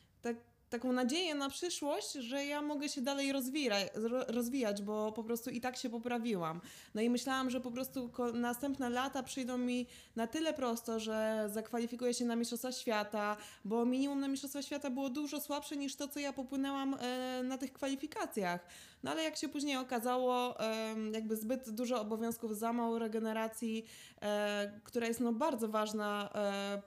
taką 0.70 0.92
nadzieję 0.92 1.34
na 1.34 1.48
przyszłość, 1.50 2.12
że 2.12 2.44
ja 2.44 2.62
mogę 2.62 2.88
się 2.88 3.00
dalej 3.00 3.32
rozwijać, 3.32 3.88
rozwijać, 4.28 4.82
bo 4.82 5.12
po 5.12 5.24
prostu 5.24 5.50
i 5.50 5.60
tak 5.60 5.76
się 5.76 5.90
poprawiłam. 5.90 6.60
No 6.94 7.02
i 7.02 7.10
myślałam, 7.10 7.50
że 7.50 7.60
po 7.60 7.70
prostu 7.70 8.10
następne 8.34 8.90
lata 8.90 9.22
przyjdą 9.22 9.58
mi 9.58 9.86
na 10.16 10.26
tyle 10.26 10.54
prosto, 10.54 11.00
że 11.00 11.48
zakwalifikuję 11.52 12.14
się 12.14 12.24
na 12.24 12.36
Mistrzostwa 12.36 12.72
Świata, 12.72 13.36
bo 13.64 13.84
minimum 13.84 14.20
na 14.20 14.28
Mistrzostwa 14.28 14.62
Świata 14.62 14.90
było 14.90 15.10
dużo 15.10 15.40
słabsze 15.40 15.76
niż 15.76 15.96
to, 15.96 16.08
co 16.08 16.20
ja 16.20 16.32
popłynęłam 16.32 16.96
e, 17.00 17.42
na 17.42 17.58
tych 17.58 17.72
kwalifikacjach. 17.72 18.66
No 19.02 19.10
ale 19.10 19.22
jak 19.22 19.36
się 19.36 19.48
później 19.48 19.76
okazało, 19.76 20.54
jakby 21.12 21.36
zbyt 21.36 21.70
dużo 21.70 22.00
obowiązków, 22.00 22.56
za 22.56 22.72
mało 22.72 22.98
regeneracji, 22.98 23.84
e, 24.22 24.80
która 24.84 25.06
jest 25.06 25.20
no 25.20 25.32
bardzo 25.32 25.68
ważna 25.68 26.30
e, 26.34 26.82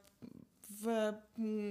w 0.70 1.14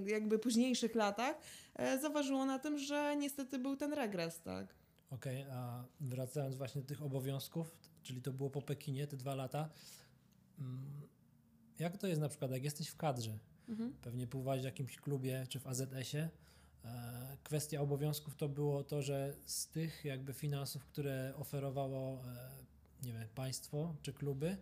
jakby 0.07 0.39
późniejszych 0.39 0.95
latach, 0.95 1.39
e, 1.81 2.01
zaważyło 2.01 2.45
na 2.45 2.59
tym, 2.59 2.79
że 2.79 3.17
niestety 3.17 3.59
był 3.59 3.77
ten 3.77 3.93
regres, 3.93 4.43
tak. 4.43 4.75
Okej, 5.11 5.43
a 5.51 5.85
wracając 6.01 6.57
właśnie 6.57 6.81
do 6.81 6.87
tych 6.89 7.03
obowiązków, 7.03 7.77
czyli 8.03 8.23
to 8.23 8.33
było 8.33 8.51
po 8.51 8.63
Pekinie, 8.63 9.07
te 9.07 9.17
dwa 9.17 9.35
lata, 9.35 9.69
mm, 10.59 11.01
jak 11.79 11.97
to 11.97 12.07
jest 12.07 12.21
na 12.21 12.29
przykład, 12.29 12.51
jak 12.51 12.65
jesteś 12.65 12.89
w 12.89 12.97
kadrze, 12.97 13.39
Mhm. 13.69 13.93
pewnie 14.03 14.27
pływałeś 14.27 14.61
w 14.63 14.65
jakimś 14.65 14.97
klubie 14.97 15.47
czy 15.49 15.61
w 15.61 15.67
AZS-ie, 15.67 16.29
e, 16.85 17.37
kwestia 17.43 17.81
obowiązków 17.81 18.37
to 18.37 18.49
było 18.49 18.85
to, 18.85 19.03
że 19.03 19.37
z 19.45 19.67
tych 19.67 20.05
jakby 20.05 20.33
finansów, 20.33 20.85
które 20.85 21.33
oferowało, 21.37 22.23
e, 22.27 22.51
nie 23.03 23.13
wiem, 23.13 23.29
państwo 23.35 23.95
czy 24.03 24.13
kluby, 24.13 24.47
mm, 24.47 24.61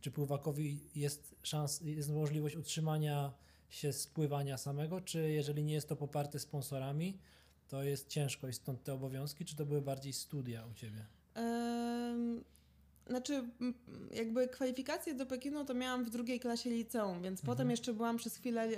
czy 0.00 0.10
pływakowi 0.10 0.80
jest 0.94 1.34
szans, 1.42 1.80
jest 1.80 2.10
możliwość 2.10 2.56
utrzymania 2.56 3.32
się 3.70 3.92
z 3.92 4.06
pływania 4.06 4.58
samego, 4.58 5.00
czy 5.00 5.30
jeżeli 5.30 5.64
nie 5.64 5.74
jest 5.74 5.88
to 5.88 5.96
poparte 5.96 6.38
sponsorami, 6.38 7.18
to 7.68 7.82
jest 7.82 8.08
ciężko 8.08 8.48
i 8.48 8.52
stąd 8.52 8.82
te 8.82 8.94
obowiązki, 8.94 9.44
czy 9.44 9.56
to 9.56 9.66
były 9.66 9.82
bardziej 9.82 10.12
studia 10.12 10.66
u 10.66 10.74
Ciebie? 10.74 11.06
Znaczy, 13.10 13.44
jakby 14.14 14.48
kwalifikacje 14.48 15.14
do 15.14 15.26
Pekinu 15.26 15.64
to 15.64 15.74
miałam 15.74 16.04
w 16.04 16.10
drugiej 16.10 16.40
klasie 16.40 16.70
liceum, 16.70 17.22
więc 17.22 17.40
Mhm. 17.40 17.56
potem 17.56 17.70
jeszcze 17.70 17.92
byłam 17.94 18.16
przez 18.16 18.36
chwilę 18.36 18.62
e, 18.62 18.68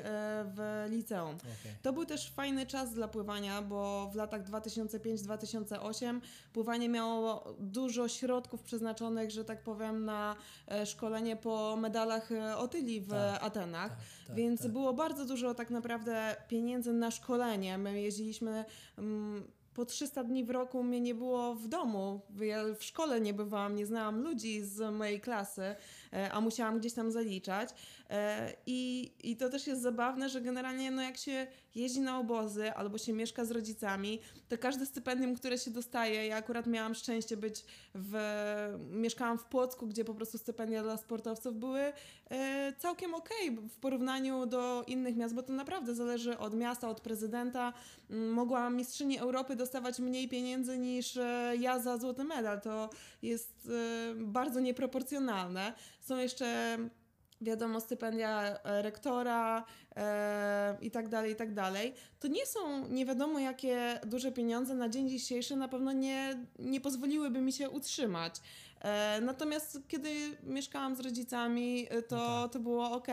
w 0.56 0.84
liceum. 0.90 1.34
Okej. 1.36 1.72
To 1.82 1.92
był 1.92 2.04
też 2.04 2.30
fajny 2.30 2.66
czas 2.66 2.94
dla 2.94 3.08
pływania, 3.08 3.62
bo 3.62 4.10
w 4.12 4.16
latach 4.16 4.42
2005-2008 4.44 6.20
pływanie 6.52 6.88
miało 6.88 7.54
dużo 7.58 8.08
środków 8.08 8.62
przeznaczonych, 8.62 9.30
że 9.30 9.44
tak 9.44 9.62
powiem, 9.62 10.04
na 10.04 10.36
e, 10.68 10.86
szkolenie 10.86 11.36
po 11.36 11.76
medalach 11.76 12.32
e, 12.32 12.56
Otyli 12.56 13.00
w 13.00 13.08
Tak, 13.10 13.42
Atenach. 13.44 13.88
Tak, 13.90 13.98
tak, 14.26 14.36
Więc 14.36 14.62
tak. 14.62 14.72
było 14.72 14.92
bardzo 14.92 15.24
dużo 15.24 15.54
tak 15.54 15.70
naprawdę 15.70 16.36
pieniędzy 16.48 16.92
na 16.92 17.10
szkolenie. 17.10 17.78
My 17.78 18.00
jeździliśmy 18.02 18.64
mm, 18.98 19.42
po 19.74 19.84
300 19.84 20.24
dni 20.24 20.44
w 20.44 20.50
roku, 20.50 20.82
mnie 20.82 21.00
nie 21.00 21.14
było 21.14 21.54
w 21.54 21.68
domu. 21.68 22.20
Ja 22.40 22.62
w 22.78 22.84
szkole 22.84 23.20
nie 23.20 23.34
bywałam, 23.34 23.76
nie 23.76 23.86
znałam 23.86 24.20
ludzi 24.20 24.60
z 24.60 24.94
mojej 24.94 25.20
klasy, 25.20 25.74
a 26.32 26.40
musiałam 26.40 26.78
gdzieś 26.78 26.92
tam 26.92 27.10
zaliczać. 27.12 27.68
E, 28.10 28.52
I, 28.66 29.12
I 29.22 29.36
to 29.36 29.48
też 29.48 29.66
jest 29.66 29.82
zabawne, 29.82 30.28
że 30.28 30.40
generalnie 30.40 30.90
no 30.90 31.02
jak 31.02 31.16
się 31.16 31.46
jeździ 31.74 32.00
na 32.00 32.18
obozy 32.18 32.72
albo 32.72 32.98
się 32.98 33.12
mieszka 33.12 33.44
z 33.44 33.50
rodzicami, 33.50 34.20
to 34.48 34.58
każde 34.58 34.86
stypendium, 34.86 35.34
które 35.34 35.58
się 35.58 35.70
dostaje, 35.70 36.26
ja 36.26 36.36
akurat 36.36 36.66
miałam 36.66 36.94
szczęście 36.94 37.36
być 37.36 37.64
w... 37.94 38.16
Mieszkałam 38.90 39.38
w 39.38 39.44
Płocku, 39.44 39.86
gdzie 39.86 40.04
po 40.04 40.14
prostu 40.14 40.38
stypendia 40.38 40.82
dla 40.82 40.96
sportowców 40.96 41.54
były 41.56 41.92
e, 42.30 42.72
całkiem 42.78 43.14
okej 43.14 43.50
w 43.50 43.76
porównaniu 43.76 44.46
do 44.46 44.84
innych 44.86 45.16
miast, 45.16 45.34
bo 45.34 45.42
to 45.42 45.52
naprawdę 45.52 45.94
zależy 45.94 46.38
od 46.38 46.54
miasta, 46.54 46.88
od 46.88 47.00
prezydenta. 47.00 47.72
Mm, 48.10 48.32
Mogła 48.32 48.70
mistrzyni 48.70 49.18
Europy 49.18 49.56
dostawać 49.56 49.98
mniej 49.98 50.28
pieniędzy 50.28 50.78
niż 50.78 51.16
e, 51.16 51.54
ja 51.58 51.78
za 51.78 51.98
złoty 51.98 52.24
medal. 52.24 52.60
To 52.60 52.90
jest 53.22 53.68
e, 54.10 54.14
bardzo 54.14 54.60
nieproporcjonalne. 54.60 55.72
Są 56.02 56.16
jeszcze 56.16 56.78
wiadomo, 57.40 57.80
stypendia 57.80 58.58
e, 58.64 58.82
rektora 58.82 59.64
e, 59.96 60.76
i 60.80 60.90
tak 60.90 61.08
dalej, 61.08 61.32
i 61.32 61.36
tak 61.36 61.54
dalej. 61.54 61.94
To 62.20 62.28
nie 62.28 62.46
są 62.46 62.88
nie 62.88 63.06
wiadomo 63.06 63.38
jakie 63.38 64.00
duże 64.06 64.32
pieniądze 64.32 64.74
na 64.74 64.88
dzień 64.88 65.08
dzisiejszy, 65.08 65.56
na 65.56 65.68
pewno 65.68 65.92
nie, 65.92 66.46
nie 66.58 66.80
pozwoliłyby 66.80 67.40
mi 67.40 67.52
się 67.52 67.70
utrzymać. 67.70 68.34
E, 68.80 69.20
natomiast 69.20 69.78
kiedy 69.88 70.36
mieszkałam 70.42 70.96
z 70.96 71.00
rodzicami, 71.00 71.86
e, 71.90 72.02
to, 72.02 72.16
No 72.16 72.42
tak. 72.42 72.52
to 72.52 72.60
było 72.60 72.90
ok. 72.90 73.08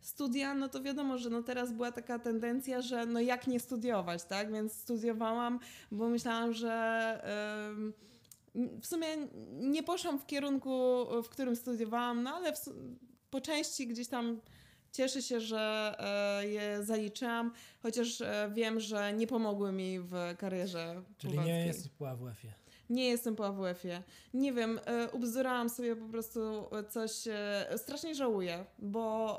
Studia, 0.00 0.54
no 0.54 0.68
to 0.68 0.82
wiadomo, 0.82 1.18
że 1.18 1.30
no 1.30 1.42
teraz 1.42 1.72
była 1.72 1.92
taka 1.92 2.18
tendencja, 2.18 2.82
że 2.82 3.06
no 3.06 3.20
jak 3.20 3.46
nie 3.46 3.60
studiować, 3.60 4.24
tak? 4.24 4.52
Więc 4.52 4.72
studiowałam, 4.72 5.58
bo 5.90 6.08
myślałam, 6.08 6.52
że 6.52 6.72
em, 7.70 7.92
w 8.54 8.86
sumie 8.86 9.06
nie 9.52 9.82
poszłam 9.82 10.18
w 10.18 10.26
kierunku, 10.26 11.06
w 11.22 11.28
którym 11.28 11.56
studiowałam, 11.56 12.22
no 12.22 12.30
ale 12.30 12.52
w, 12.52 12.58
po 13.30 13.40
części 13.40 13.86
gdzieś 13.86 14.08
tam 14.08 14.40
cieszę 14.92 15.22
się, 15.22 15.40
że 15.40 15.94
e, 15.98 16.48
je 16.48 16.84
zaliczyłam, 16.84 17.52
chociaż 17.82 18.20
e, 18.20 18.50
wiem, 18.54 18.80
że 18.80 19.12
nie 19.12 19.26
pomogły 19.26 19.72
mi 19.72 20.00
w 20.00 20.14
karierze 20.38 21.02
Czyli 21.18 21.32
pływackiej. 21.32 21.54
nie 21.54 21.66
jesteś 21.66 21.92
po 21.92 22.08
AWF-ie. 22.08 22.52
Nie 22.90 23.08
jestem 23.08 23.36
po 23.36 23.46
AWF-ie. 23.46 24.02
Nie 24.34 24.52
wiem, 24.52 24.80
e, 24.84 25.10
ubzdurałam 25.10 25.68
sobie 25.68 25.96
po 25.96 26.08
prostu 26.08 26.40
coś, 26.88 27.10
strasznie 27.76 28.14
żałuję, 28.14 28.64
bo 28.78 29.38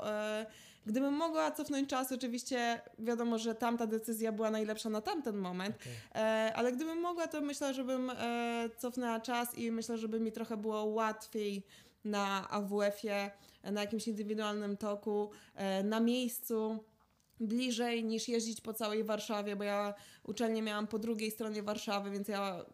gdybym 0.86 1.14
mogła 1.14 1.50
cofnąć 1.50 1.90
czas, 1.90 2.12
oczywiście 2.12 2.80
wiadomo, 2.98 3.38
że 3.38 3.54
tamta 3.54 3.86
decyzja 3.86 4.32
była 4.32 4.50
najlepsza 4.50 4.90
na 4.90 5.00
tamten 5.00 5.36
moment, 5.36 5.76
Okej. 5.76 5.92
e, 6.14 6.52
ale 6.56 6.72
gdybym 6.72 7.00
mogła, 7.00 7.28
to 7.28 7.40
myślę, 7.40 7.74
żebym 7.74 8.10
e, 8.10 8.70
cofnęła 8.78 9.20
czas 9.20 9.58
i 9.58 9.70
myślę, 9.70 9.98
żeby 9.98 10.20
mi 10.20 10.32
trochę 10.32 10.56
było 10.56 10.84
łatwiej 10.84 11.66
na 12.04 12.50
AWF-ie, 12.50 13.30
na 13.62 13.80
jakimś 13.80 14.08
indywidualnym 14.08 14.76
toku, 14.76 15.30
e, 15.54 15.82
na 15.82 16.00
miejscu 16.00 16.84
bliżej 17.40 18.04
niż 18.04 18.28
jeździć 18.28 18.60
po 18.60 18.74
całej 18.74 19.04
Warszawie, 19.04 19.56
bo 19.56 19.64
ja 19.64 19.94
uczelnię 20.24 20.62
miałam 20.62 20.86
po 20.86 20.98
drugiej 20.98 21.30
stronie 21.30 21.62
Warszawy, 21.62 22.10
więc 22.10 22.28
ja 22.28 22.64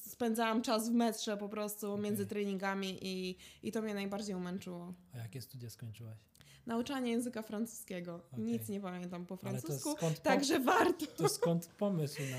spędzałam 0.00 0.62
czas 0.62 0.90
w 0.90 0.92
metrze 0.92 1.36
po 1.36 1.48
prostu 1.48 1.92
Okej. 1.92 2.04
między 2.04 2.26
treningami 2.26 2.98
i, 3.02 3.36
i 3.62 3.72
to 3.72 3.82
mnie 3.82 3.94
najbardziej 3.94 4.34
umęczyło. 4.34 4.94
A 5.14 5.18
jakie 5.18 5.40
studia 5.40 5.70
skończyłaś? 5.70 6.18
Nauczanie 6.66 7.10
języka 7.10 7.42
francuskiego. 7.42 8.20
Okej. 8.32 8.44
Nic 8.44 8.68
nie 8.68 8.80
pamiętam 8.80 9.26
po 9.26 9.36
francusku, 9.36 9.94
także 10.22 10.60
warto. 10.60 11.06
to 11.06 11.28
skąd 11.28 11.66
pomysł 11.66 12.22
na... 12.22 12.36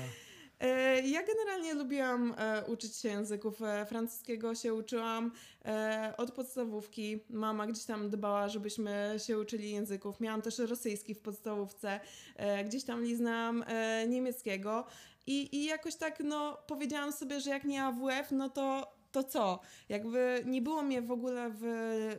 E, 0.60 1.00
Ja 1.00 1.22
generalnie 1.26 1.74
lubiłam 1.74 2.34
e, 2.38 2.64
uczyć 2.64 2.96
się 2.96 3.08
języków. 3.08 3.62
E, 3.62 3.86
francuskiego 3.86 4.54
się 4.54 4.74
uczyłam 4.74 5.32
od 6.16 6.30
podstawówki. 6.30 7.24
Mama 7.30 7.66
gdzieś 7.66 7.84
tam 7.84 8.10
dbała, 8.10 8.48
żebyśmy 8.48 9.14
się 9.26 9.38
uczyli 9.38 9.70
języków. 9.70 10.20
Miałam 10.20 10.42
też 10.42 10.58
rosyjski 10.58 11.14
w 11.14 11.20
podstawówce. 11.20 12.00
Gdzieś 12.64 12.84
tam 12.84 13.04
liznałam 13.04 13.64
niemieckiego. 14.08 14.86
I, 15.26 15.56
I 15.56 15.64
jakoś 15.64 15.94
tak, 15.94 16.20
no, 16.24 16.58
powiedziałam 16.66 17.12
sobie, 17.12 17.40
że 17.40 17.50
jak 17.50 17.64
nie 17.64 17.84
AWF, 17.84 18.30
no 18.30 18.48
to, 18.48 18.94
to 19.22 19.30
co? 19.30 19.60
Jakby 19.88 20.42
nie 20.46 20.62
było 20.62 20.82
mnie 20.82 21.02
w 21.02 21.10
ogóle 21.10 21.50
w 21.54 21.64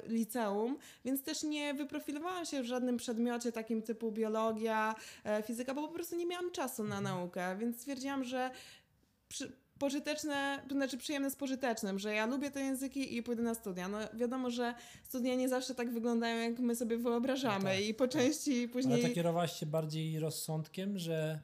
liceum, 0.07 0.77
więc 1.05 1.23
też 1.23 1.43
nie 1.43 1.73
wyprofilowałam 1.73 2.45
się 2.45 2.61
w 2.61 2.65
żadnym 2.65 2.97
przedmiocie 2.97 3.51
takim 3.51 3.81
typu 3.81 4.11
biologia, 4.11 4.95
e, 5.23 5.43
fizyka, 5.43 5.73
bo 5.73 5.87
po 5.87 5.93
prostu 5.93 6.15
nie 6.15 6.25
miałam 6.25 6.51
czasu 6.51 6.83
na 6.83 7.01
naukę, 7.01 7.57
więc 7.57 7.77
stwierdziłam, 7.77 8.23
że 8.23 8.51
przy, 9.27 9.51
pożyteczne, 9.79 10.63
to 10.67 10.75
znaczy 10.75 10.97
przyjemne 10.97 11.31
z 11.31 11.35
pożytecznym, 11.35 11.99
że 11.99 12.13
ja 12.13 12.25
lubię 12.25 12.51
te 12.51 12.61
języki 12.61 13.17
i 13.17 13.23
pójdę 13.23 13.43
na 13.43 13.55
studia. 13.55 13.87
No 13.87 13.97
wiadomo, 14.13 14.49
że 14.49 14.73
studia 15.03 15.35
nie 15.35 15.49
zawsze 15.49 15.75
tak 15.75 15.93
wyglądają, 15.93 16.49
jak 16.49 16.59
my 16.59 16.75
sobie 16.75 16.97
wyobrażamy 16.97 17.63
No 17.63 17.69
tak, 17.69 17.83
i 17.83 17.93
po 17.93 18.07
części 18.07 18.67
później... 18.67 18.99
Ale 18.99 19.09
to 19.09 19.15
kierowałaś 19.15 19.59
się 19.59 19.65
bardziej 19.65 20.19
rozsądkiem, 20.19 20.97
że 20.97 21.39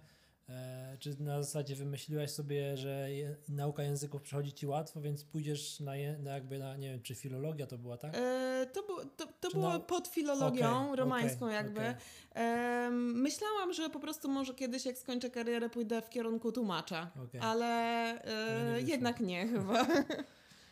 czy 1.00 1.22
na 1.24 1.44
zasadzie 1.44 1.76
wymyśliłaś 1.76 2.32
sobie, 2.32 2.78
że 2.78 3.12
je, 3.14 3.36
nauka 3.50 3.84
języków 3.84 4.22
przychodzi 4.22 4.54
ci 4.54 4.68
łatwo, 4.68 5.02
więc 5.02 5.24
pójdziesz 5.24 5.80
na, 5.80 5.96
je, 5.96 6.18
na 6.18 6.32
jakby 6.34 6.60
na, 6.60 6.78
nie 6.78 6.90
wiem, 6.92 7.02
czy 7.02 7.16
filologia 7.16 7.68
to 7.68 7.78
była, 7.78 7.98
tak? 7.98 8.16
E, 8.18 8.66
to, 8.74 8.82
bu- 8.84 9.10
to, 9.18 9.28
to 9.40 9.50
było 9.50 9.70
na- 9.70 9.80
pod 9.80 10.08
filologią 10.08 10.84
Okej, 10.86 10.96
romańską 10.96 11.46
okej, 11.46 11.56
jakby. 11.56 11.80
okej. 11.80 11.94
Em, 12.34 13.22
myślałam, 13.22 13.74
że 13.74 13.90
po 13.90 14.00
prostu 14.00 14.30
może 14.30 14.54
kiedyś 14.54 14.86
jak 14.86 14.98
skończę 14.98 15.30
karierę 15.30 15.70
pójdę 15.70 16.02
w 16.02 16.10
kierunku 16.10 16.52
tłumacza, 16.52 17.12
ale 17.42 17.66
nie 18.26 18.32
e, 18.32 18.74
wyszło. 18.74 18.90
jednak 18.90 19.20
nie 19.20 19.48
chyba. 19.54 19.88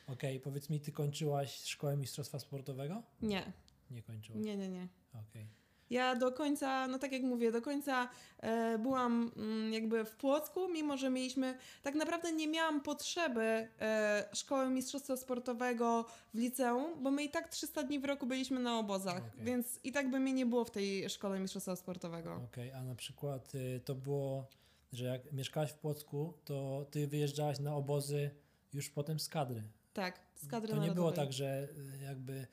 Okej, 0.07 0.39
powiedz 0.39 0.69
mi, 0.69 0.79
ty 0.79 0.91
kończyłaś 0.91 1.55
szkołę 1.63 1.97
mistrzostwa 1.97 2.39
sportowego? 2.39 3.03
nie, 3.21 3.51
Nie 3.91 4.01
kończyłaś. 4.03 4.41
nie, 4.43 4.57
nie, 4.57 4.69
nie. 4.69 4.87
Okej. 5.29 5.47
Ja 5.93 6.15
do 6.15 6.31
końca, 6.31 6.87
no 6.87 6.99
tak 6.99 7.11
jak 7.11 7.21
mówię, 7.21 7.51
do 7.51 7.61
końca 7.61 8.09
e, 8.39 8.77
byłam 8.77 9.31
mm, 9.37 9.73
jakby 9.73 10.05
w 10.05 10.15
Płocku, 10.15 10.69
mimo 10.69 10.97
że 10.97 11.09
mieliśmy, 11.09 11.57
tak 11.83 11.95
naprawdę 11.95 12.31
nie 12.31 12.47
miałam 12.47 12.81
potrzeby 12.81 13.67
e, 13.81 14.29
szkoły 14.33 14.69
mistrzostwa 14.69 15.17
sportowego 15.17 16.05
w 16.33 16.37
liceum, 16.37 17.03
bo 17.03 17.11
my 17.11 17.23
i 17.23 17.29
tak 17.29 17.49
300 17.49 17.83
dni 17.83 17.99
w 17.99 18.05
roku 18.05 18.25
byliśmy 18.25 18.59
na 18.59 18.79
obozach, 18.79 19.17
Okej. 19.17 19.45
więc 19.45 19.79
i 19.83 19.91
tak 19.91 20.09
by 20.09 20.19
mnie 20.19 20.33
nie 20.33 20.45
było 20.45 20.65
w 20.65 20.71
tej 20.71 21.09
szkole 21.09 21.39
mistrzostwa 21.39 21.75
sportowego. 21.75 22.41
Okej, 22.51 22.71
a 22.71 22.83
na 22.83 22.95
przykład 22.95 23.55
y, 23.55 23.81
to 23.85 23.95
było, 23.95 24.47
że 24.93 25.05
jak 25.05 25.33
mieszkałaś 25.33 25.71
w 25.71 25.77
Płocku, 25.77 26.33
to 26.45 26.85
ty 26.91 27.07
wyjeżdżałaś 27.07 27.59
na 27.59 27.75
obozy 27.75 28.29
już 28.73 28.89
potem 28.89 29.19
z 29.19 29.27
kadry. 29.29 29.63
Tak, 29.93 30.19
z 30.35 30.47
kadry 30.47 30.69
To 30.69 30.75
nie 30.75 30.81
narodowej. 30.81 30.95
było 30.95 31.11
tak, 31.25 31.33
że 31.33 31.67
y, 31.99 32.03
jakby 32.03 32.47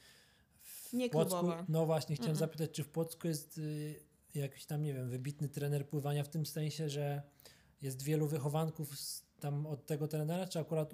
Nie 0.93 1.11
Płocku, 1.11 1.47
no 1.69 1.87
właśnie 1.87 2.17
chciałem 2.17 2.35
Mm-mm. 2.35 2.39
zapytać, 2.39 2.71
czy 2.71 2.85
w 2.85 2.89
Płocku 2.89 3.29
jest 3.29 3.59
y, 3.59 4.01
jakiś 4.35 4.67
tam, 4.67 4.83
nie 4.83 4.95
wiem, 4.95 5.09
wybitny 5.09 5.49
trener 5.49 5.89
pływania 5.89 6.25
w 6.25 6.29
tym 6.29 6.47
sensie, 6.47 6.89
że 6.89 7.23
jest 7.83 8.03
wielu 8.03 8.27
wychowanków 8.27 8.99
z, 8.99 9.30
tam 9.41 9.67
od 9.67 9.87
tego 9.87 10.09
trenera, 10.09 10.47
czy 10.47 10.59
akurat 10.59 10.93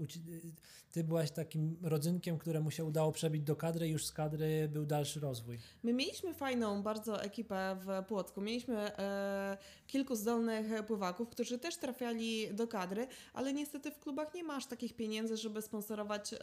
ty 0.96 1.04
byłaś 1.04 1.30
takim 1.30 1.76
rodzynkiem, 1.82 2.38
któremu 2.38 2.70
się 2.70 2.84
udało 2.84 3.12
przebić 3.12 3.42
do 3.42 3.56
kadry 3.56 3.88
i 3.88 3.90
już 3.90 4.06
z 4.06 4.12
kadry 4.12 4.68
był 4.68 4.86
dalszy 4.86 5.20
rozwój. 5.20 5.58
My 5.82 5.92
mieliśmy 5.92 6.34
fajną 6.34 6.82
bardzo 6.82 7.22
ekipę 7.22 7.76
w 7.80 8.04
Płocku. 8.06 8.40
Mieliśmy 8.40 8.98
e, 8.98 9.58
kilku 9.86 10.16
zdolnych 10.16 10.86
pływaków, 10.86 11.28
którzy 11.28 11.58
też 11.58 11.76
trafiali 11.76 12.54
do 12.54 12.68
kadry, 12.68 13.06
ale 13.34 13.52
niestety 13.52 13.90
w 13.90 13.98
klubach 13.98 14.34
nie 14.34 14.44
masz 14.44 14.66
takich 14.66 14.96
pieniędzy, 14.96 15.36
żeby 15.36 15.62
sponsorować, 15.62 16.32
e, 16.32 16.36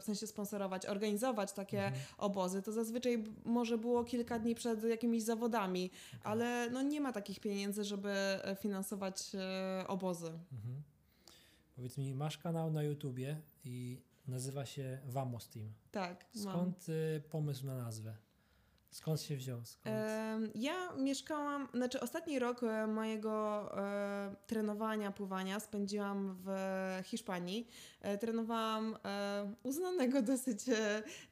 w 0.00 0.04
sensie 0.04 0.26
sponsorować, 0.26 0.86
organizować 0.86 1.52
takie 1.52 1.92
obozy. 2.18 2.62
To 2.62 2.72
zazwyczaj 2.72 3.24
może 3.44 3.78
było 3.78 4.04
kilka 4.04 4.38
dni 4.38 4.54
przed 4.54 4.84
jakimiś 4.84 5.22
zawodami, 5.22 5.90
ale 6.24 6.70
no 6.70 6.82
nie 6.82 7.00
ma 7.00 7.12
takich 7.12 7.40
pieniędzy, 7.40 7.84
żeby 7.84 8.10
e, 8.10 8.56
finansować 8.60 9.32
e, 9.34 9.84
obozy. 9.88 10.26
Mhm. 10.52 10.82
Powiedz 11.76 11.98
mi, 11.98 12.14
masz 12.14 12.38
kanał 12.38 12.70
na 12.70 12.82
YouTubie 12.82 13.40
i 13.64 14.02
nazywa 14.26 14.66
się 14.66 14.98
Vamos 15.04 15.48
Team. 15.48 15.72
Tak. 15.90 16.26
Skąd 16.34 16.88
y, 16.88 17.22
pomysł 17.30 17.66
na 17.66 17.76
nazwę? 17.76 18.16
Skąd 18.90 19.20
się 19.20 19.36
wziął? 19.36 19.64
Skąd? 19.64 19.94
Ja 20.54 20.92
mieszkałam, 20.96 21.68
znaczy 21.74 22.00
ostatni 22.00 22.38
rok 22.38 22.62
e, 22.62 22.86
mojego 22.86 23.70
e, 23.78 24.36
trenowania 24.46 25.12
pływania 25.12 25.60
spędziłam 25.60 26.36
w 26.44 26.50
Hiszpanii. 27.04 27.68
E, 28.00 28.18
trenowałam 28.18 28.96
uznanego 29.62 30.22
dosyć 30.32 30.58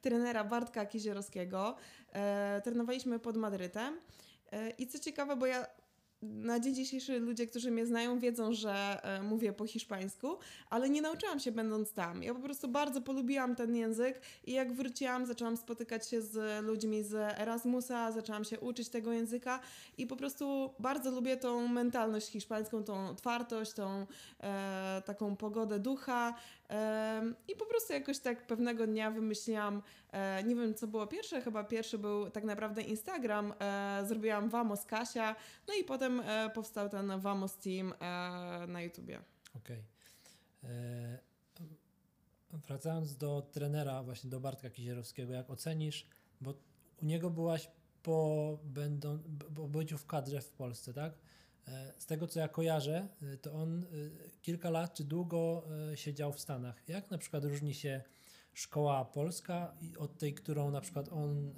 trenera 0.01 0.45
Bartka 0.45 0.87
Kizierowskiego. 0.87 1.77
E, 2.13 2.61
trenowaliśmy 2.65 3.19
pod 3.19 3.37
Madrytem. 3.37 4.01
I 4.79 4.87
co 4.87 4.99
ciekawe, 4.99 5.37
bo 5.37 5.47
ja 5.47 5.67
na 6.25 6.61
dzień 6.61 6.75
dzisiejszy 6.75 7.21
ludzie, 7.21 7.47
którzy 7.47 7.71
mnie 7.71 7.87
znają, 7.87 8.19
wiedzą, 8.19 8.53
że 8.53 9.01
e, 9.03 9.23
mówię 9.23 9.53
po 9.53 9.67
hiszpańsku, 9.67 10.39
ale 10.71 10.91
nie 10.91 11.03
nauczyłam 11.03 11.41
się 11.41 11.53
będąc 11.53 11.93
tam. 11.93 12.23
Ja 12.23 12.35
po 12.35 12.41
prostu 12.41 12.69
bardzo 12.69 13.01
polubiłam 13.01 13.57
ten 13.57 13.77
język 13.77 14.21
i 14.45 14.53
jak 14.53 14.73
wróciłam, 14.73 15.27
zaczęłam 15.27 15.57
spotykać 15.57 16.09
się 16.09 16.23
z 16.23 16.65
ludźmi 16.65 17.03
z 17.03 17.15
Erasmusa, 17.15 18.13
zaczęłam 18.13 18.45
się 18.45 18.61
uczyć 18.61 18.89
tego 18.89 19.13
języka 19.13 19.61
i 19.99 20.07
po 20.07 20.17
prostu 20.17 20.71
bardzo 20.79 21.11
lubię 21.11 21.37
tą 21.37 21.69
mentalność 21.69 22.29
hiszpańską, 22.29 22.85
tą 22.85 23.09
otwartość, 23.09 23.73
tą 23.73 24.07
e, 24.41 25.03
taką 25.07 25.37
pogodę 25.37 25.79
ducha. 25.79 26.35
I 27.49 27.57
po 27.57 27.67
prostu 27.67 27.93
jakoś 27.93 28.19
tak 28.19 28.47
pewnego 28.47 28.87
dnia 28.87 29.11
wymyśliłam, 29.11 29.83
e, 30.13 30.43
nie 30.43 30.55
wiem 30.55 30.75
co 30.75 30.87
było 30.87 31.07
pierwsze, 31.07 31.41
chyba 31.41 31.65
pierwszy 31.65 31.99
był 31.99 32.31
tak 32.31 32.45
naprawdę 32.45 32.83
Instagram, 32.83 33.55
e, 33.61 34.03
zrobiłam 34.07 34.49
Vamos 34.49 34.85
Kasia, 34.85 35.37
no 35.69 35.75
i 35.81 35.85
potem 35.85 36.21
e, 36.21 36.51
powstał 36.55 36.89
ten 36.89 37.21
Vamos 37.21 37.57
Team 37.57 37.95
na 38.69 38.83
YouTubie. 38.83 39.21
Okej. 39.57 39.85
E, 40.65 41.19
Wracając 42.69 43.17
do 43.17 43.43
trenera, 43.53 44.03
właśnie 44.03 44.31
do 44.31 44.41
Bartka 44.41 44.71
Kizierowskiego, 44.71 45.33
jak 45.33 45.51
ocenisz, 45.51 46.07
bo 46.41 46.55
u 47.03 47.05
niego 47.05 47.31
byłaś 47.31 47.71
po, 48.03 48.59
będą, 48.65 49.19
po 49.55 49.69
byciu 49.69 49.99
w 49.99 50.07
kadrze 50.07 50.41
w 50.41 50.51
Polsce, 50.51 50.95
tak? 50.95 51.13
E, 51.69 51.93
Z 51.99 52.07
tego 52.07 52.27
co 52.27 52.41
ja 52.41 52.49
kojarzę, 52.49 53.09
e, 53.23 53.37
to 53.37 53.53
on 53.53 53.83
e, 53.83 53.87
kilka 54.43 54.71
lat 54.71 54.95
czy 54.95 55.05
długo 55.05 55.65
siedział 55.95 56.33
w 56.33 56.41
Stanach. 56.41 56.89
Jak 56.89 57.11
na 57.11 57.19
przykład 57.19 57.45
różni 57.45 57.75
się 57.75 58.03
szkoła 58.53 59.05
polska 59.05 59.75
od 59.99 60.19
tej, 60.19 60.35
którą 60.35 60.71
na 60.71 60.81
przykład 60.81 61.09
on, 61.09 61.55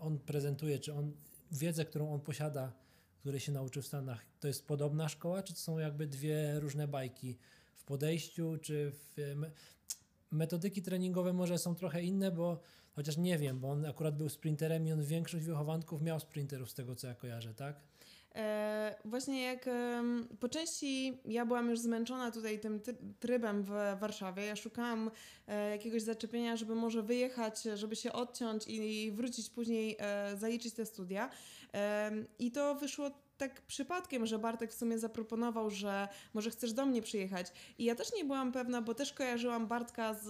on 0.00 0.18
prezentuje, 0.18 0.78
czy 0.78 0.94
on 0.94 1.12
wiedzę, 1.52 1.84
którą 1.84 2.12
on 2.12 2.20
posiada, 2.20 2.72
której 3.20 3.40
się 3.40 3.52
nauczył 3.52 3.82
w 3.82 3.86
Stanach, 3.86 4.26
to 4.40 4.48
jest 4.48 4.66
podobna 4.66 5.08
szkoła, 5.08 5.42
czy 5.42 5.52
to 5.52 5.58
są 5.58 5.78
jakby 5.78 6.06
dwie 6.06 6.60
różne 6.60 6.88
bajki 6.88 7.38
w 7.76 7.84
podejściu, 7.84 8.58
czy 8.62 8.92
w 8.92 9.34
me- 9.36 9.50
metodyki 10.30 10.82
treningowe 10.82 11.32
może 11.32 11.58
są 11.58 11.74
trochę 11.74 12.02
inne, 12.02 12.30
bo 12.32 12.60
chociaż 12.92 13.16
nie 13.16 13.38
wiem, 13.38 13.60
bo 13.60 13.70
on 13.70 13.86
akurat 13.86 14.16
był 14.16 14.28
sprinterem 14.28 14.86
i 14.86 14.92
on 14.92 15.04
większość 15.04 15.44
wychowanków 15.44 16.02
miał 16.02 16.20
sprinterów 16.20 16.70
z 16.70 16.74
tego 16.74 16.96
co 16.96 17.06
ja 17.06 17.14
kojarzę, 17.14 17.54
tak? 17.54 17.80
E, 18.36 18.94
właśnie 19.04 19.42
jak 19.42 19.68
po 20.40 20.48
części 20.48 21.18
ja 21.24 21.46
byłam 21.46 21.70
już 21.70 21.78
zmęczona 21.78 22.30
tutaj 22.30 22.60
tym 22.60 22.80
ty- 22.80 22.96
trybem 23.20 23.62
w 23.62 23.70
Warszawie, 24.00 24.44
ja 24.46 24.56
szukałam 24.56 25.10
e, 25.46 25.70
jakiegoś 25.70 26.02
zaczepienia, 26.02 26.56
żeby 26.56 26.74
może 26.74 27.02
wyjechać, 27.02 27.62
żeby 27.62 27.96
się 27.96 28.12
odciąć 28.12 28.64
i 28.68 29.12
wrócić 29.12 29.50
później, 29.50 29.96
e, 29.98 30.36
zaliczyć 30.36 30.74
te 30.74 30.86
studia. 30.86 31.30
I 32.38 32.52
to 32.52 32.74
wyszło 32.74 33.10
tak 33.36 33.60
przypadkiem, 33.60 34.26
że 34.26 34.38
Bartek 34.38 34.72
w 34.72 34.74
sumie 34.74 34.98
zaproponował, 34.98 35.70
że 35.70 36.08
może 36.34 36.50
chcesz 36.50 36.72
do 36.72 36.86
mnie 36.86 37.02
przyjechać. 37.02 37.46
I 37.78 37.84
ja 37.84 37.94
też 37.94 38.12
nie 38.16 38.24
byłam 38.24 38.52
pewna, 38.52 38.82
bo 38.82 38.94
też 38.94 39.12
kojarzyłam 39.12 39.66
Bartka 39.66 40.14
z, 40.14 40.26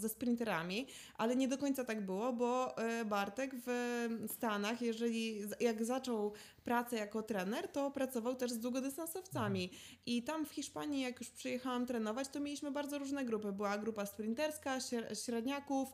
ze 0.00 0.08
sprinterami, 0.08 0.86
ale 1.14 1.36
nie 1.36 1.48
do 1.48 1.58
końca 1.58 1.84
tak 1.84 2.06
było, 2.06 2.32
bo 2.32 2.74
Bartek 3.06 3.50
w 3.54 4.26
Stanach, 4.28 4.82
jeżeli 4.82 5.40
jak 5.60 5.84
zaczął 5.84 6.32
pracę 6.64 6.96
jako 6.96 7.22
trener, 7.22 7.68
to 7.68 7.90
pracował 7.90 8.34
też 8.34 8.52
z 8.52 8.58
długodystansowcami. 8.58 9.70
I 10.06 10.22
tam 10.22 10.46
w 10.46 10.50
Hiszpanii, 10.50 11.02
jak 11.02 11.20
już 11.20 11.30
przyjechałam 11.30 11.86
trenować, 11.86 12.28
to 12.28 12.40
mieliśmy 12.40 12.70
bardzo 12.70 12.98
różne 12.98 13.24
grupy. 13.24 13.52
Była 13.52 13.78
grupa 13.78 14.06
sprinterska, 14.06 14.78
śre- 14.78 15.24
średniaków 15.24 15.88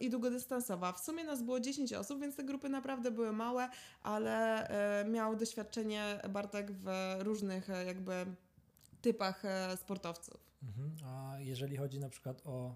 i 0.00 0.10
długodystansowa. 0.10 0.92
W 0.92 1.00
sumie 1.00 1.24
nas 1.24 1.42
było 1.42 1.60
10 1.60 1.92
osób, 1.92 2.20
więc 2.20 2.36
te 2.36 2.44
grupy 2.44 2.68
naprawdę 2.68 3.10
były 3.10 3.32
małe, 3.32 3.68
ale 4.02 4.68
e, 4.68 5.04
miał 5.04 5.36
doświadczenie 5.36 6.20
Bartek 6.30 6.72
w 6.72 6.86
różnych 7.18 7.70
e, 7.70 7.84
jakby 7.84 8.26
typach 9.02 9.44
e, 9.44 9.76
sportowców. 9.76 10.46
Mhm. 10.62 10.96
A 11.04 11.40
jeżeli 11.40 11.76
chodzi 11.76 12.00
na 12.00 12.08
przykład 12.08 12.42
o, 12.44 12.74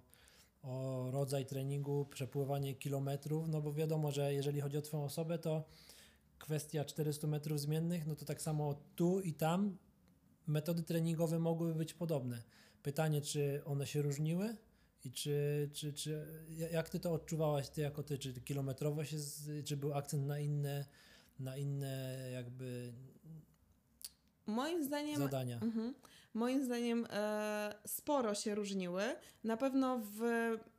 o 0.63 1.07
rodzaj 1.11 1.47
treningu, 1.47 2.07
przepływanie 2.11 2.75
kilometrów, 2.75 3.49
no 3.49 3.61
bo 3.61 3.73
wiadomo, 3.73 4.11
że 4.11 4.35
jeżeli 4.35 4.61
chodzi 4.61 4.79
o 4.79 4.83
Twoją 4.83 5.05
osobę, 5.05 5.39
to 5.39 5.65
kwestia 6.41 6.85
400 6.85 7.27
metrów 7.27 7.61
zmiennych, 7.61 8.07
no 8.07 8.17
to 8.17 8.25
tak 8.25 8.43
samo 8.43 8.75
tu 8.97 9.21
i 9.21 9.33
tam 9.35 9.77
metody 10.47 10.83
treningowe 10.83 11.39
mogłyby 11.39 11.75
być 11.75 11.95
podobne. 11.95 12.43
Pytanie, 12.83 13.21
czy 13.21 13.63
one 13.65 13.87
się 13.87 14.03
różniły 14.03 14.57
i 15.05 15.13
czy, 15.13 15.71
czy, 15.73 15.93
czy 15.93 16.27
jak 16.73 16.89
Ty 16.89 17.01
to 17.01 17.13
odczuwałaś, 17.13 17.69
Ty 17.69 17.81
jako 17.81 18.03
Ty, 18.03 18.19
czy 18.19 18.41
kilometrowo 18.41 19.05
się, 19.05 19.19
z, 19.19 19.67
czy 19.67 19.77
był 19.77 19.95
akcent 19.95 20.27
na 20.27 20.39
inne, 20.39 20.85
na 21.39 21.57
inne 21.57 22.19
jakby 22.33 22.93
Moim 24.47 24.85
zdaniem 24.85 25.19
zadania. 25.19 25.59
Mhm. 25.63 25.95
Moim 26.35 26.65
zdaniem 26.65 27.07
e, 27.11 27.75
sporo 27.87 28.35
się 28.35 28.55
różniły. 28.55 29.03
Na 29.45 29.57
pewno 29.57 29.99
w, 29.99 30.23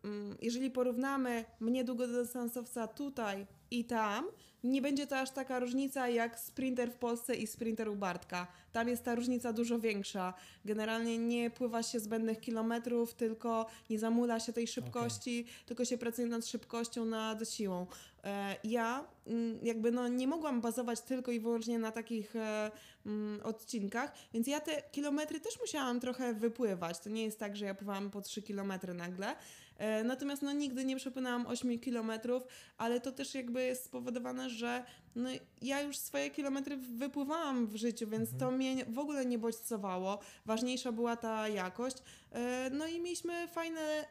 mm, 0.04 0.38
jeżeli 0.42 0.72
porównamy 0.72 1.46
mnie 1.60 1.84
długodystansowca 1.84 2.88
tutaj 2.88 3.48
i 3.72 3.86
tam, 3.86 4.26
nie 4.64 4.82
będzie 4.82 5.08
to 5.08 5.20
aż 5.20 5.32
taka 5.32 5.60
różnica 5.60 6.10
jak 6.10 6.40
sprinter 6.40 6.92
w 6.92 6.96
Polsce 6.96 7.36
i 7.36 7.48
sprinter 7.48 7.90
u 7.90 7.96
Bartka. 7.96 8.48
Tam 8.72 8.88
jest 8.88 9.04
ta 9.04 9.16
różnica 9.16 9.54
dużo 9.54 9.80
większa. 9.80 10.34
Generalnie 10.66 11.18
nie 11.18 11.50
pływa 11.50 11.84
się 11.84 12.00
zbędnych 12.00 12.40
kilometrów, 12.40 13.14
tylko 13.14 13.66
nie 13.90 14.00
zamula 14.00 14.40
się 14.40 14.54
tej 14.54 14.68
szybkości, 14.68 15.46
tylko 15.66 15.86
się 15.86 15.98
pracuje 15.98 16.28
nad 16.28 16.48
szybkością, 16.48 17.06
nad 17.06 17.50
siłą. 17.50 17.88
E, 18.24 18.56
ja 18.64 19.04
mm, 19.28 19.60
jakby 19.64 19.92
no 19.92 20.08
nie 20.08 20.28
mogłam 20.28 20.62
bazować 20.62 21.02
tylko 21.02 21.32
i 21.32 21.40
wyłącznie 21.40 21.80
na 21.80 21.92
takich 21.92 22.36
e, 22.36 22.72
mm, 23.06 23.40
odcinkach, 23.44 24.14
więc 24.34 24.48
ja 24.48 24.60
te 24.60 24.82
kilometry 24.92 25.40
też 25.40 25.60
musiałam 25.60 26.00
trochę 26.00 26.34
wypływać. 26.34 27.00
To 27.00 27.10
nie 27.10 27.24
jest 27.24 27.40
tak, 27.40 27.58
że 27.58 27.66
ja 27.66 27.76
pływałam 27.76 28.10
po 28.10 28.22
3 28.22 28.42
kilometry 28.42 28.94
nagle. 28.94 29.36
E, 29.82 30.04
natomiast 30.04 30.42
no, 30.42 30.54
nigdy 30.54 30.86
nie 30.86 30.96
przepłynęłam 30.96 31.48
8 31.48 31.80
kilometrów, 31.80 32.44
ale 32.78 33.00
to 33.00 33.12
też 33.12 33.36
jakby 33.36 33.64
jest 33.64 33.86
spowodowane, 33.86 34.50
że 34.50 34.86
no, 35.16 35.30
ja 35.62 35.82
już 35.82 35.98
swoje 35.98 36.30
kilometry 36.30 36.78
wypływałam 36.78 37.68
w 37.68 37.76
życiu, 37.76 38.08
więc 38.08 38.38
to 38.40 38.52
mnie 38.52 38.86
w 38.86 39.00
ogóle 39.00 39.26
nie 39.26 39.40
bodźcowało. 39.40 40.20
Ważniejsza 40.46 40.92
była 40.92 41.16
ta 41.16 41.48
jakość. 41.48 41.98
E, 42.32 42.70
No 42.70 42.88
i 42.88 43.00
mieliśmy 43.00 43.48
fajne 43.48 43.82
e, 43.82 44.06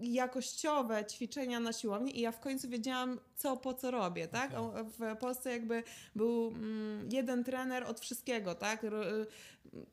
jakościowe 0.00 1.04
ćwiczenia 1.04 1.60
na 1.60 1.72
siłowni 1.72 2.18
i 2.18 2.20
ja 2.20 2.32
w 2.32 2.40
końcu 2.40 2.68
wiedziałam, 2.68 3.20
co 3.42 3.56
po 3.56 3.74
co 3.74 3.90
robię, 3.90 4.28
tak? 4.28 4.50
Okej. 4.54 4.58
O, 4.82 4.84
W 4.84 5.16
Polsce 5.20 5.50
jakby 5.50 5.82
był 6.16 6.48
mm, 6.48 7.08
jeden 7.12 7.44
trener 7.44 7.84
od 7.84 8.00
wszystkiego, 8.00 8.54
tak? 8.54 8.84
Y, 8.84 8.90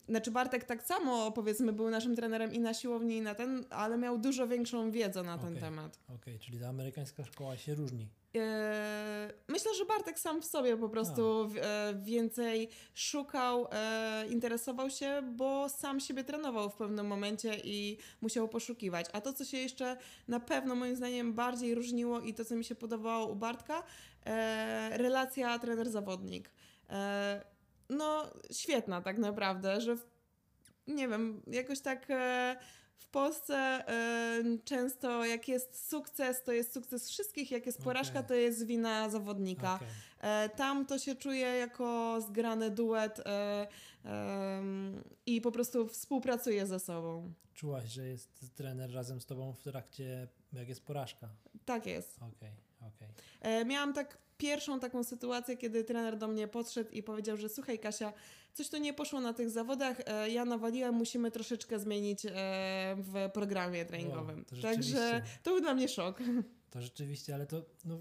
Znaczy 0.08 0.30
Bartek 0.30 0.64
tak 0.64 0.82
samo, 0.82 1.32
powiedzmy, 1.32 1.72
był 1.72 1.90
naszym 1.90 2.16
trenerem 2.16 2.52
i 2.52 2.58
na 2.60 2.74
siłowni, 2.74 3.16
i 3.16 3.20
na 3.22 3.34
ten, 3.34 3.64
ale 3.70 3.98
miał 3.98 4.18
dużo 4.18 4.48
większą 4.48 4.90
wiedzę 4.90 5.22
na 5.22 5.38
ten 5.38 5.48
Okej. 5.48 5.60
temat. 5.60 5.98
Okej, 6.14 6.38
czyli 6.38 6.58
ta 6.60 6.68
amerykańska 6.68 7.24
szkoła 7.24 7.56
się 7.56 7.74
różni. 7.74 8.08
E, 8.36 9.32
Myślę, 9.48 9.74
że 9.78 9.84
Bartek 9.84 10.18
sam 10.18 10.42
w 10.42 10.44
sobie 10.44 10.76
po 10.76 10.88
prostu 10.88 11.48
w- 11.48 11.56
e, 11.56 11.94
więcej 12.02 12.68
szukał, 12.94 13.66
e, 13.72 14.24
interesował 14.30 14.90
się, 14.90 15.22
bo 15.36 15.68
sam 15.68 16.00
siebie 16.00 16.24
trenował 16.24 16.70
w 16.70 16.74
pewnym 16.74 17.06
momencie 17.06 17.54
i 17.64 17.98
musiał 18.20 18.48
poszukiwać. 18.48 19.06
A 19.12 19.20
to, 19.20 19.32
co 19.32 19.44
się 19.44 19.56
jeszcze 19.58 19.96
na 20.28 20.40
pewno 20.40 20.74
moim 20.74 20.96
zdaniem 20.96 21.32
bardziej 21.32 21.74
różniło 21.74 22.20
i 22.20 22.34
to, 22.34 22.44
co 22.44 22.56
mi 22.56 22.64
się 22.64 22.74
podobało 22.74 23.34
Bartka, 23.40 23.82
e, 24.26 24.90
relacja 24.98 25.58
trener-zawodnik. 25.58 26.50
E, 26.90 27.44
No, 27.90 28.30
świetna 28.52 29.00
tak 29.00 29.18
naprawdę, 29.18 29.80
że 29.80 29.96
w, 29.96 30.06
nie 30.86 31.08
wiem, 31.08 31.42
jakoś 31.46 31.80
tak. 31.80 32.06
E, 32.10 32.56
w 32.96 33.06
Polsce 33.06 33.84
często 34.64 35.24
jak 35.24 35.48
jest 35.48 35.88
sukces, 35.88 36.42
to 36.42 36.52
jest 36.52 36.72
sukces 36.74 37.08
wszystkich, 37.08 37.50
jak 37.50 37.66
jest 37.66 37.82
porażka, 37.82 38.18
Okej. 38.18 38.28
to 38.28 38.34
jest 38.34 38.66
wina 38.66 39.08
zawodnika. 39.10 39.78
E, 40.20 40.48
tam 40.48 40.86
to 40.86 40.98
się 40.98 41.14
czuje 41.14 41.46
jako 41.46 42.20
zgrany 42.28 42.70
duet 42.70 43.20
i 45.26 45.40
po 45.40 45.52
prostu 45.52 45.88
współpracuje 45.88 46.66
ze 46.66 46.80
sobą. 46.80 47.32
Czułaś, 47.54 47.88
że 47.88 48.08
jest 48.08 48.54
trener 48.54 48.94
razem 48.94 49.20
z 49.20 49.26
tobą 49.26 49.52
w 49.52 49.62
trakcie, 49.62 50.28
jak 50.52 50.68
jest 50.68 50.84
porażka. 50.84 51.28
Tak 51.64 51.86
jest. 51.86 52.16
Okej, 52.16 52.28
okej. 52.36 52.69
E, 53.40 53.64
miałam 53.64 53.92
tak 53.92 54.18
pierwszą 54.38 54.80
taką 54.80 55.04
sytuację, 55.04 55.56
kiedy 55.56 55.84
trener 55.84 56.18
do 56.18 56.28
mnie 56.28 56.48
podszedł 56.48 56.90
i 56.90 57.02
powiedział, 57.02 57.36
że 57.36 57.48
słuchaj 57.48 57.78
Kasia, 57.78 58.12
coś 58.54 58.68
tu 58.68 58.78
nie 58.78 58.94
poszło 58.94 59.20
na 59.20 59.32
tych 59.32 59.50
zawodach, 59.50 60.00
e, 60.06 60.30
ja 60.30 60.44
nawaliłem, 60.44 60.94
musimy 60.94 61.30
troszeczkę 61.30 61.78
zmienić 61.78 62.26
e, 62.26 62.30
w 62.98 63.30
programie 63.32 63.84
treningowym. 63.84 64.44
Wow, 64.52 64.62
Także 64.62 65.22
to 65.42 65.50
był 65.50 65.60
dla 65.60 65.74
mnie 65.74 65.88
szok. 65.88 66.18
To 66.70 66.82
rzeczywiście, 66.82 67.34
ale 67.34 67.46
to, 67.46 67.62
no, 67.84 67.98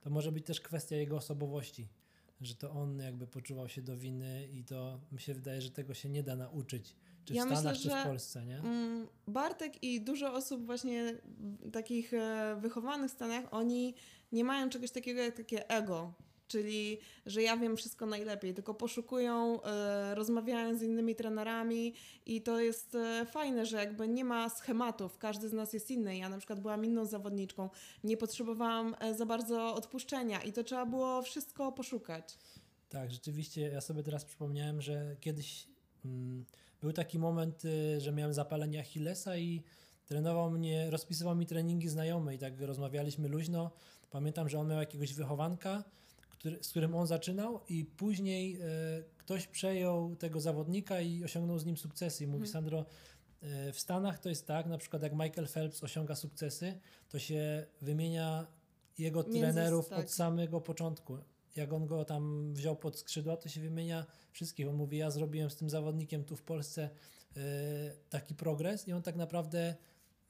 to 0.00 0.10
może 0.10 0.32
być 0.32 0.46
też 0.46 0.60
kwestia 0.60 0.96
jego 0.96 1.16
osobowości, 1.16 1.88
że 2.40 2.54
to 2.54 2.70
on 2.70 2.98
jakby 2.98 3.26
poczuwał 3.26 3.68
się 3.68 3.82
do 3.82 3.96
winy 3.96 4.48
i 4.52 4.64
to 4.64 5.00
mi 5.12 5.20
się 5.20 5.34
wydaje, 5.34 5.62
że 5.62 5.70
tego 5.70 5.94
się 5.94 6.08
nie 6.08 6.22
da 6.22 6.36
nauczyć. 6.36 6.96
Czy 7.24 7.32
w 7.32 7.36
Ja 7.36 7.44
myślę, 7.44 7.60
Stanach, 7.60 7.78
czy 7.78 7.88
w 7.88 8.10
Polsce, 8.10 8.46
nie? 8.46 8.58
Mm, 8.58 9.06
Bartek 9.26 9.82
i 9.82 10.00
dużo 10.00 10.32
osób 10.32 10.66
właśnie 10.66 11.14
takich 11.72 12.14
e, 12.14 12.56
wychowanych 12.60 13.10
w 13.10 13.14
Stanach, 13.14 13.44
oni 13.50 13.94
nie 14.32 14.44
mają 14.44 14.70
czegoś 14.70 14.90
takiego 14.90 15.20
jak 15.20 15.36
takie 15.36 15.70
ego, 15.70 16.12
czyli 16.48 16.98
że 17.26 17.42
ja 17.42 17.56
wiem 17.56 17.76
wszystko 17.76 18.06
najlepiej, 18.06 18.54
tylko 18.54 18.74
poszukują, 18.74 19.62
e, 19.62 20.14
rozmawiają 20.14 20.78
z 20.78 20.82
innymi 20.82 21.14
trenerami 21.14 21.94
i 22.26 22.42
to 22.42 22.60
jest 22.60 22.94
e, 22.94 23.26
fajne, 23.26 23.66
że 23.66 23.76
jakby 23.76 24.08
nie 24.08 24.24
ma 24.24 24.48
schematów, 24.48 25.18
każdy 25.18 25.48
z 25.48 25.52
nas 25.52 25.72
jest 25.72 25.90
inny. 25.90 26.16
Ja 26.16 26.28
na 26.28 26.38
przykład 26.38 26.60
byłam 26.60 26.84
inną 26.84 27.04
zawodniczką, 27.04 27.70
nie 28.04 28.16
potrzebowałam 28.16 28.96
za 29.16 29.26
bardzo 29.26 29.74
odpuszczenia 29.74 30.42
i 30.42 30.52
to 30.52 30.64
trzeba 30.64 30.86
było 30.86 31.22
wszystko 31.22 31.72
poszukać. 31.72 32.38
Tak, 32.88 33.10
rzeczywiście. 33.10 33.60
Ja 33.60 33.80
sobie 33.80 34.02
teraz 34.02 34.24
przypomniałem, 34.24 34.80
że 34.80 35.16
kiedyś 35.20 35.68
mm, 36.04 36.44
był 36.82 36.92
taki 36.92 37.18
moment, 37.18 37.64
y, 37.64 38.00
że 38.00 38.12
miałem 38.12 38.34
zapalenie 38.34 38.80
Achillesa 38.80 39.36
i 39.36 39.62
trenował 40.06 40.50
mnie, 40.50 40.90
rozpisywał 40.90 41.36
mi 41.36 41.46
treningi 41.46 41.88
znajomy 41.88 42.34
i 42.34 42.38
tak 42.38 42.60
rozmawialiśmy 42.60 43.28
luźno. 43.28 43.70
Pamiętam, 44.10 44.48
że 44.48 44.58
on 44.58 44.68
miał 44.68 44.78
jakiegoś 44.80 45.14
wychowanka, 45.14 45.84
który, 46.30 46.58
z 46.64 46.68
którym 46.70 46.94
on 46.94 47.06
zaczynał 47.06 47.60
i 47.68 47.84
później 47.84 48.54
e, 48.60 48.66
ktoś 49.18 49.46
przejął 49.46 50.16
tego 50.16 50.40
zawodnika 50.40 51.00
i 51.00 51.24
osiągnął 51.24 51.58
z 51.58 51.64
nim 51.66 51.76
sukcesy. 51.76 52.24
I 52.24 52.26
mówi 52.26 52.44
Mhm. 52.44 52.52
Sandro, 52.52 52.84
e, 53.42 53.72
w 53.72 53.80
Stanach 53.80 54.18
to 54.18 54.28
jest 54.28 54.46
tak, 54.46 54.66
na 54.66 54.78
przykład 54.78 55.02
jak 55.02 55.12
Michael 55.12 55.48
Phelps 55.48 55.84
osiąga 55.84 56.14
sukcesy, 56.14 56.78
to 57.08 57.18
się 57.18 57.66
wymienia 57.82 58.46
jego 58.98 59.22
Między- 59.22 59.38
trenerów 59.40 59.88
tak. 59.88 59.98
od 59.98 60.10
samego 60.10 60.60
początku. 60.60 61.18
Jak 61.56 61.72
on 61.72 61.86
go 61.86 62.04
tam 62.04 62.54
wziął 62.54 62.76
pod 62.76 62.98
skrzydła, 62.98 63.36
to 63.36 63.48
się 63.48 63.60
wymienia 63.60 64.06
wszystkich. 64.32 64.68
On 64.68 64.74
mówi, 64.74 64.98
ja 64.98 65.10
zrobiłem 65.10 65.50
z 65.50 65.56
tym 65.56 65.70
zawodnikiem 65.70 66.24
tu 66.24 66.36
w 66.36 66.42
Polsce 66.42 66.90
e, 67.36 67.40
taki 68.10 68.34
progres 68.34 68.88
i 68.88 68.92
on 68.92 69.02
tak 69.02 69.16
naprawdę 69.16 69.74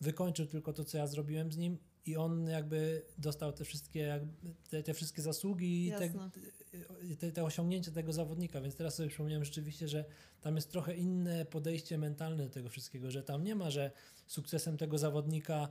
wykończył 0.01 0.47
tylko 0.47 0.73
to, 0.73 0.85
co 0.85 0.99
ja 0.99 1.07
zrobiłem 1.07 1.53
z 1.53 1.57
nim 1.57 1.79
i 2.07 2.17
on 2.17 2.49
jakby 2.49 3.03
dostał 3.19 3.53
te 3.53 3.65
wszystkie, 3.65 4.27
te, 4.71 4.83
te 4.83 4.95
wszystkie 4.95 5.23
zasługi 5.23 5.87
i 5.87 7.17
te, 7.17 7.33
te, 7.33 7.45
osiągnięcia 7.45 7.91
tego 7.91 8.13
zawodnika, 8.13 8.61
więc 8.61 8.77
teraz 8.77 8.95
sobie 8.95 9.09
przypomniałem 9.09 9.45
rzeczywiście, 9.45 9.89
że 9.89 10.05
tam 10.41 10.57
jest 10.57 10.71
trochę 10.71 10.97
inne 10.97 11.45
podejście 11.45 11.99
mentalne 11.99 12.45
do 12.45 12.51
tego 12.51 12.69
wszystkiego, 12.69 13.11
że 13.11 13.23
tam 13.23 13.45
nie 13.45 13.55
ma, 13.55 13.71
że 13.71 13.91
sukcesem 14.27 14.77
tego 14.77 14.99
zawodnika 14.99 15.69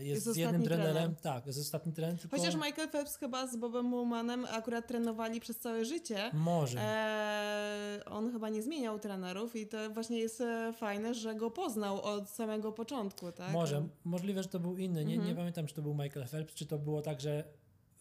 jest, 0.00 0.26
Jest 0.26 0.26
z 0.26 0.36
jednym 0.36 0.62
trenerem, 0.62 0.94
trener. 0.94 1.20
tak, 1.20 1.46
jest 1.46 1.58
ostatni 1.60 1.92
trener, 1.92 2.18
tylko 2.20 2.36
Chociaż 2.36 2.54
Michael 2.54 2.88
Phelps 2.88 3.16
chyba 3.16 3.46
z 3.46 3.56
Bobem 3.56 3.90
Woolmanem 3.90 4.44
akurat 4.50 4.86
trenowali 4.88 5.40
przez 5.40 5.58
całe 5.58 5.84
życie. 5.84 6.30
może. 6.32 6.78
Eee, 6.80 8.04
on 8.04 8.32
chyba 8.32 8.48
nie 8.48 8.62
zmieniał 8.62 8.98
trenerów 8.98 9.56
i 9.56 9.66
to 9.66 9.90
właśnie 9.90 10.18
jest 10.18 10.40
e, 10.40 10.72
fajne, 10.72 11.14
że 11.14 11.34
go 11.34 11.50
poznał 11.50 12.02
od 12.02 12.28
samego 12.30 12.72
początku, 12.72 13.32
tak? 13.32 13.52
Może, 13.52 13.88
możliwe, 14.04 14.42
że 14.42 14.48
to 14.48 14.60
był 14.60 14.76
inny. 14.76 15.04
Nie, 15.04 15.12
nie 15.14 15.18
Mhm. 15.18 15.36
pamiętam, 15.36 15.66
czy 15.66 15.74
to 15.74 15.82
był 15.82 15.94
Michael 15.94 16.26
Phelps, 16.28 16.54
czy 16.54 16.66
to 16.66 16.78
było 16.78 17.02
tak, 17.02 17.20
że 17.20 17.44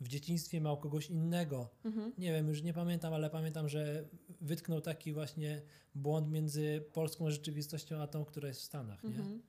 w 0.02 0.08
dzieciństwie 0.08 0.62
miał 0.62 0.78
kogoś 0.78 1.10
innego. 1.10 1.70
Mhm. 1.86 2.12
Nie 2.18 2.32
wiem, 2.32 2.48
już 2.48 2.62
nie 2.64 2.74
pamiętam, 2.74 3.14
ale 3.14 3.30
pamiętam, 3.30 3.70
że 3.70 4.04
wytknął 4.42 4.82
taki 4.82 5.14
właśnie 5.14 5.62
błąd 5.96 6.30
między 6.32 6.84
polską 6.94 7.30
rzeczywistością 7.32 8.02
a 8.02 8.08
tą, 8.08 8.26
która 8.26 8.48
jest 8.48 8.62
w 8.62 8.64
Stanach. 8.64 9.04
Nie? 9.04 9.10
Mhm. 9.10 9.42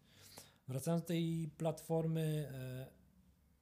Wracając 0.68 1.02
do 1.02 1.08
tej 1.08 1.50
platformy, 1.56 2.48
e, 2.52 2.86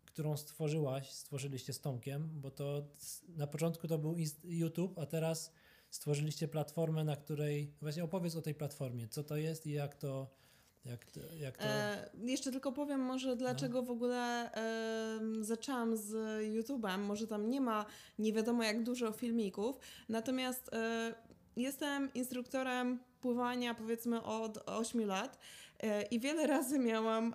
którą 0.04 0.36
stworzyłaś, 0.36 1.12
stworzyliście 1.12 1.72
z 1.72 1.80
Tomkiem, 1.80 2.28
bo 2.34 2.50
to 2.50 2.88
na 3.28 3.46
początku 3.46 3.88
to 3.88 3.98
był 3.98 4.16
YouTube, 4.44 4.98
a 4.98 5.06
teraz 5.06 5.52
stworzyliście 5.90 6.48
platformę, 6.48 7.04
na 7.04 7.16
której. 7.16 7.74
Właśnie 7.80 8.04
opowiedz 8.04 8.36
o 8.36 8.42
tej 8.42 8.54
platformie, 8.54 9.08
co 9.08 9.24
to 9.24 9.36
jest 9.36 9.66
i 9.66 9.70
jak 9.72 9.94
to. 9.94 10.42
Jak 10.84 11.04
to, 11.04 11.20
jak 11.34 11.56
to 11.56 11.64
E, 11.64 12.10
jeszcze 12.22 12.52
tylko 12.52 12.72
powiem 12.72 13.00
może 13.00 13.36
dlaczego 13.36 13.82
w 13.82 13.90
ogóle 13.90 14.52
em, 14.52 15.44
zaczęłam 15.44 15.96
z 15.96 16.10
YouTube'em. 16.54 16.98
Może 16.98 17.26
tam 17.26 17.50
nie 17.50 17.60
ma 17.60 17.86
nie 18.18 18.32
wiadomo 18.32 18.62
jak 18.62 18.82
dużo 18.82 19.12
filmików, 19.12 19.78
natomiast 20.08 20.70
e, 20.72 21.14
jestem 21.56 22.14
instruktorem 22.14 22.98
pływania 23.20 23.74
powiedzmy 23.74 24.22
od 24.22 24.68
8 24.68 25.06
lat 25.06 25.36
e, 25.36 25.38
i 26.10 26.20
wiele 26.20 26.46
razy 26.46 26.78
miałam 26.78 27.34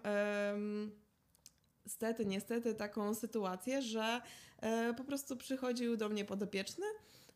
stety, 1.87 2.25
niestety 2.25 2.75
taką 2.75 3.13
sytuację, 3.13 3.81
że 3.81 4.21
e, 4.61 4.93
po 4.93 5.03
prostu 5.03 5.37
przychodził 5.37 5.97
do 5.97 6.09
mnie 6.09 6.25
podopieczny 6.25 6.85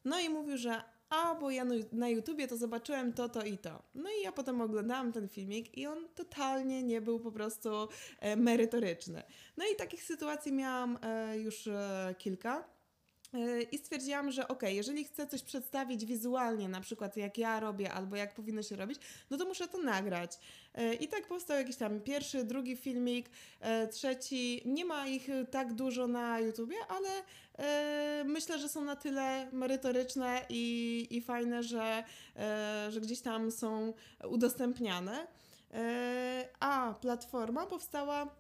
no 0.06 0.20
i 0.20 0.30
mówił, 0.30 0.58
że 0.58 0.84
a, 1.10 1.36
bo 1.36 1.52
ja 1.52 1.66
na 1.92 2.10
YouTubie 2.10 2.48
to 2.48 2.58
zobaczyłem 2.58 3.14
to, 3.14 3.30
to 3.30 3.44
i 3.44 3.58
to. 3.58 3.84
No 3.96 4.10
i 4.20 4.24
ja 4.24 4.32
potem 4.32 4.62
oglądałam 4.62 5.12
ten 5.12 5.30
filmik 5.30 5.78
i 5.78 5.88
on 5.88 6.08
totalnie 6.16 6.84
nie 6.84 7.02
był 7.02 7.20
po 7.20 7.32
prostu 7.32 7.70
e, 8.20 8.36
merytoryczny. 8.36 9.24
No 9.58 9.66
i 9.74 9.76
takich 9.76 10.04
sytuacji 10.04 10.54
miałam 10.54 10.98
e, 11.02 11.38
już 11.38 11.68
e, 11.68 12.16
kilka. 12.18 12.64
E, 13.34 13.62
I 13.62 13.78
stwierdziłam, 13.78 14.32
że 14.32 14.48
ok, 14.48 14.64
jeżeli 14.64 15.04
chcę 15.04 15.28
coś 15.28 15.44
przedstawić 15.44 16.06
wizualnie, 16.06 16.70
na 16.70 16.82
przykład 16.82 17.18
jak 17.18 17.38
ja 17.38 17.60
robię, 17.60 17.94
albo 17.94 18.16
jak 18.16 18.34
powinno 18.34 18.64
się 18.64 18.76
robić, 18.76 19.00
no 19.30 19.38
to 19.38 19.46
muszę 19.46 19.68
to 19.68 19.78
nagrać. 19.78 20.40
E, 20.74 20.94
I 20.94 21.08
tak 21.08 21.28
powstał 21.28 21.58
jakiś 21.58 21.76
tam 21.76 22.02
pierwszy, 22.02 22.44
drugi 22.44 22.76
filmik, 22.78 23.30
e, 23.60 23.88
trzeci. 23.88 24.62
Nie 24.66 24.86
ma 24.86 25.08
ich 25.08 25.28
tak 25.52 25.74
dużo 25.74 26.08
na 26.08 26.40
YouTubie, 26.40 26.76
ale 26.88 27.10
myślę, 28.26 28.60
że 28.60 28.70
są 28.70 28.84
na 28.84 28.96
tyle 28.96 29.50
merytoryczne 29.52 30.46
i, 30.50 31.08
i 31.12 31.22
fajne, 31.22 31.64
że, 31.64 32.04
że 32.90 33.02
gdzieś 33.02 33.22
tam 33.22 33.52
są 33.52 33.94
udostępniane. 34.30 35.28
A 36.60 36.96
platforma 37.02 37.66
powstała 37.66 38.36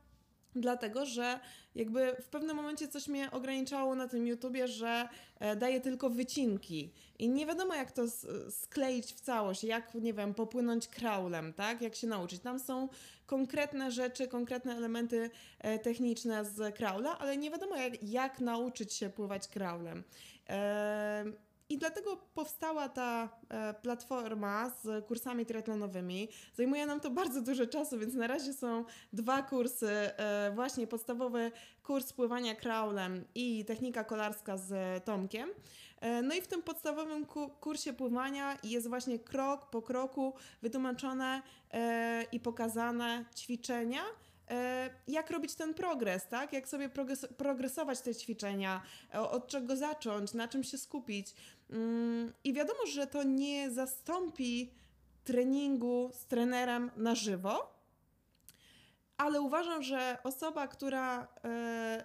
Dlatego, 0.55 1.05
że 1.05 1.39
jakby 1.75 2.15
w 2.21 2.27
pewnym 2.27 2.55
momencie 2.55 2.87
coś 2.87 3.07
mnie 3.07 3.31
ograniczało 3.31 3.95
na 3.95 4.07
tym 4.07 4.27
YouTubie, 4.27 4.67
że 4.67 5.09
e, 5.39 5.55
daje 5.55 5.81
tylko 5.81 6.09
wycinki 6.09 6.91
i 7.19 7.29
nie 7.29 7.45
wiadomo 7.45 7.75
jak 7.75 7.91
to 7.91 8.03
skleić 8.49 9.13
w 9.13 9.21
całość, 9.21 9.63
jak, 9.63 9.93
nie 9.95 10.13
wiem, 10.13 10.33
popłynąć 10.33 10.87
kraulem, 10.87 11.53
tak, 11.53 11.81
jak 11.81 11.95
się 11.95 12.07
nauczyć. 12.07 12.41
Tam 12.41 12.59
są 12.59 12.89
konkretne 13.25 13.91
rzeczy, 13.91 14.27
konkretne 14.27 14.75
elementy 14.75 15.29
e, 15.59 15.79
techniczne 15.79 16.45
z 16.45 16.75
kraula, 16.75 17.19
ale 17.19 17.37
nie 17.37 17.51
wiadomo 17.51 17.75
jak, 17.75 18.03
jak 18.03 18.39
nauczyć 18.39 18.93
się 18.93 19.09
pływać 19.09 19.47
kraulem. 19.47 20.03
I 21.71 21.77
dlatego 21.77 22.17
powstała 22.17 22.89
ta 22.89 23.29
e, 23.49 23.73
platforma 23.73 24.69
z 24.83 25.05
kursami 25.05 25.45
triatlonowymi. 25.45 26.27
Zajmuje 26.53 26.85
nam 26.85 26.99
to 26.99 27.09
bardzo 27.09 27.41
dużo 27.41 27.67
czasu, 27.67 27.99
więc 27.99 28.13
na 28.13 28.27
razie 28.27 28.53
są 28.53 28.85
dwa 29.13 29.41
kursy, 29.41 29.89
e, 29.89 30.51
właśnie 30.55 30.87
podstawowy 30.87 31.51
kurs 31.83 32.13
pływania 32.13 32.55
kraulem 32.55 33.25
i 33.35 33.65
technika 33.65 34.03
kolarska 34.03 34.57
z 34.57 35.03
Tomkiem. 35.05 35.49
E, 36.01 36.21
no 36.21 36.35
i 36.35 36.41
w 36.41 36.47
tym 36.47 36.61
podstawowym 36.63 37.25
ku 37.25 37.49
kursie 37.49 37.93
pływania 37.93 38.57
jest 38.63 38.87
właśnie 38.87 39.19
krok 39.19 39.69
po 39.69 39.81
kroku 39.81 40.33
wytłumaczone 40.61 41.41
i 42.31 42.39
pokazane 42.39 43.25
ćwiczenia, 43.35 44.01
jak 45.07 45.29
robić 45.29 45.55
ten 45.55 45.73
progres, 45.73 46.27
tak? 46.27 46.53
Jak 46.53 46.67
sobie 46.67 46.89
progres 46.89 47.27
progresować 47.37 48.01
te 48.01 48.15
ćwiczenia, 48.15 48.81
od 49.13 49.47
czego 49.47 49.77
zacząć, 49.77 50.33
na 50.33 50.47
czym 50.47 50.63
się 50.63 50.77
skupić. 50.77 51.33
Mm, 51.71 52.33
I 52.43 52.53
wiadomo, 52.53 52.85
że 52.85 53.07
to 53.07 53.23
nie 53.23 53.71
zastąpi 53.71 54.71
treningu 55.23 56.11
z 56.13 56.25
trenerem 56.25 56.91
na 56.95 57.15
żywo, 57.15 57.81
ale 59.17 59.41
uważam, 59.41 59.83
że 59.83 60.17
osoba, 60.23 60.67
która 60.67 61.27
e, 61.43 62.03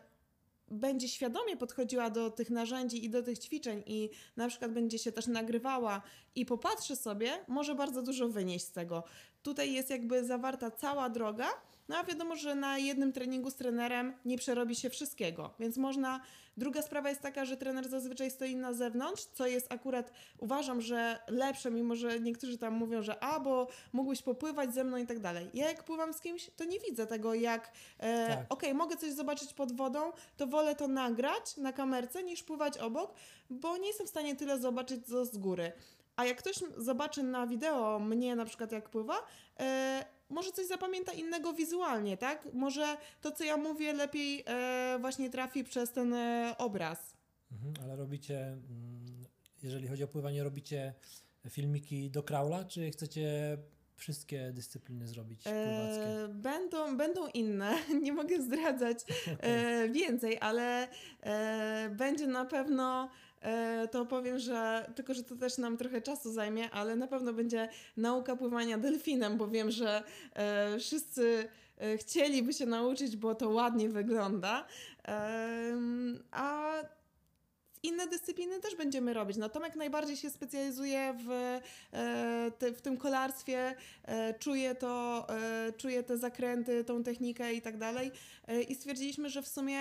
będzie 0.68 1.08
świadomie 1.08 1.56
podchodziła 1.56 2.10
do 2.10 2.30
tych 2.30 2.50
narzędzi 2.50 3.04
i 3.04 3.10
do 3.10 3.22
tych 3.22 3.38
ćwiczeń 3.38 3.82
i 3.86 4.10
na 4.36 4.48
przykład 4.48 4.72
będzie 4.72 4.98
się 4.98 5.12
też 5.12 5.26
nagrywała 5.26 6.02
i 6.34 6.46
popatrzy 6.46 6.96
sobie, 6.96 7.44
może 7.48 7.74
bardzo 7.74 8.02
dużo 8.02 8.28
wynieść 8.28 8.64
z 8.64 8.72
tego. 8.72 9.04
Tutaj 9.42 9.72
jest 9.72 9.90
jakby 9.90 10.24
zawarta 10.24 10.70
cała 10.70 11.10
droga, 11.10 11.48
no 11.88 11.96
a 11.96 12.04
wiadomo, 12.04 12.36
że 12.36 12.54
na 12.54 12.78
jednym 12.78 13.12
treningu 13.12 13.50
z 13.50 13.54
trenerem 13.54 14.12
nie 14.24 14.38
przerobi 14.38 14.76
się 14.76 14.90
wszystkiego, 14.90 15.54
więc 15.60 15.76
można. 15.76 16.20
Druga 16.56 16.82
sprawa 16.82 17.08
jest 17.08 17.20
taka, 17.20 17.44
że 17.44 17.56
trener 17.56 17.88
zazwyczaj 17.88 18.30
stoi 18.30 18.56
na 18.56 18.72
zewnątrz, 18.72 19.24
co 19.24 19.46
jest 19.46 19.72
akurat 19.72 20.12
uważam, 20.38 20.80
że 20.80 21.18
lepsze, 21.28 21.70
mimo 21.70 21.96
że 21.96 22.20
niektórzy 22.20 22.58
tam 22.58 22.74
mówią, 22.74 23.02
że 23.02 23.22
a, 23.22 23.40
bo 23.40 23.68
mógłbyś 23.92 24.22
popływać 24.22 24.74
ze 24.74 24.84
mną 24.84 24.96
i 24.96 25.06
tak 25.06 25.18
dalej. 25.18 25.50
Ja 25.54 25.68
jak 25.68 25.84
pływam 25.84 26.12
z 26.12 26.20
kimś, 26.20 26.50
to 26.56 26.64
nie 26.64 26.80
widzę 26.80 27.06
tego, 27.06 27.34
jak 27.34 27.72
e, 27.98 28.28
tak. 28.28 28.38
okej, 28.38 28.46
okay, 28.48 28.74
mogę 28.74 28.96
coś 28.96 29.12
zobaczyć 29.12 29.52
pod 29.52 29.72
wodą, 29.72 30.12
to 30.36 30.46
wolę 30.46 30.74
to 30.74 30.88
nagrać 30.88 31.56
na 31.56 31.72
kamerce 31.72 32.22
niż 32.22 32.42
pływać 32.42 32.78
obok, 32.78 33.14
bo 33.50 33.76
nie 33.76 33.88
jestem 33.88 34.06
w 34.06 34.10
stanie 34.10 34.36
tyle 34.36 34.58
zobaczyć 34.58 35.06
co 35.06 35.24
z 35.24 35.38
góry. 35.38 35.72
A 36.16 36.24
jak 36.24 36.38
ktoś 36.38 36.56
zobaczy 36.76 37.22
na 37.22 37.46
wideo 37.46 37.98
mnie 37.98 38.36
na 38.36 38.44
przykład 38.44 38.72
jak 38.72 38.90
pływa, 38.90 39.14
e, 39.60 40.04
może 40.28 40.52
coś 40.52 40.66
zapamięta 40.66 41.12
innego 41.12 41.52
wizualnie, 41.52 42.16
tak? 42.16 42.48
Może 42.52 42.96
to, 43.20 43.32
co 43.32 43.44
ja 43.44 43.56
mówię, 43.56 43.92
lepiej 43.92 44.44
e, 44.46 44.98
właśnie 45.00 45.30
trafi 45.30 45.64
przez 45.64 45.92
ten 45.92 46.14
e, 46.14 46.54
obraz. 46.58 47.16
Mhm, 47.52 47.74
ale 47.82 47.96
robicie, 47.96 48.38
mm, 48.46 49.26
jeżeli 49.62 49.88
chodzi 49.88 50.04
o 50.04 50.08
pływanie, 50.08 50.42
robicie 50.42 50.94
filmiki 51.50 52.10
do 52.10 52.22
kraula, 52.22 52.64
czy 52.64 52.90
chcecie 52.90 53.58
wszystkie 53.96 54.52
dyscypliny 54.52 55.06
zrobić 55.06 55.46
e, 55.46 55.50
pływackie? 55.50 56.24
E, 56.24 56.28
będą, 56.28 56.96
będą 56.96 57.26
inne, 57.26 57.74
nie 58.02 58.12
mogę 58.12 58.42
zdradzać 58.42 58.98
e, 59.40 59.88
więcej, 59.88 60.38
ale 60.40 60.88
e, 61.22 61.90
będzie 61.90 62.26
na 62.26 62.44
pewno 62.44 63.10
to 63.90 64.06
powiem, 64.06 64.38
że 64.38 64.90
tylko, 64.94 65.14
że 65.14 65.22
to 65.22 65.36
też 65.36 65.58
nam 65.58 65.76
trochę 65.76 66.02
czasu 66.02 66.32
zajmie, 66.32 66.70
ale 66.70 66.96
na 66.96 67.06
pewno 67.06 67.32
będzie 67.32 67.68
nauka 67.96 68.36
pływania 68.36 68.78
delfinem, 68.78 69.36
bo 69.36 69.48
wiem, 69.48 69.70
że 69.70 70.02
e, 70.34 70.78
wszyscy 70.78 71.48
e, 71.78 71.98
chcieliby 71.98 72.52
się 72.52 72.66
nauczyć, 72.66 73.16
bo 73.16 73.34
to 73.34 73.48
ładnie 73.48 73.88
wygląda. 73.88 74.66
A 76.30 76.72
inne 77.82 78.06
dyscypliny 78.06 78.60
też 78.60 78.76
będziemy 78.76 79.14
robić. 79.14 79.36
No 79.36 79.48
Tomek 79.48 79.76
najbardziej 79.76 80.16
się 80.16 80.30
specjalizuje 80.30 81.14
w, 81.26 81.60
w 82.76 82.82
tym 82.82 82.96
kolarstwie, 82.96 83.74
czuje 84.38 84.74
to, 84.74 85.26
czuje 85.76 86.02
te 86.02 86.18
zakręty, 86.18 86.84
tą 86.84 87.02
technikę 87.02 87.54
i 87.54 87.62
tak 87.62 87.78
dalej. 87.78 88.10
I 88.68 88.74
stwierdziliśmy, 88.74 89.30
że 89.30 89.42
w 89.42 89.48
sumie 89.48 89.78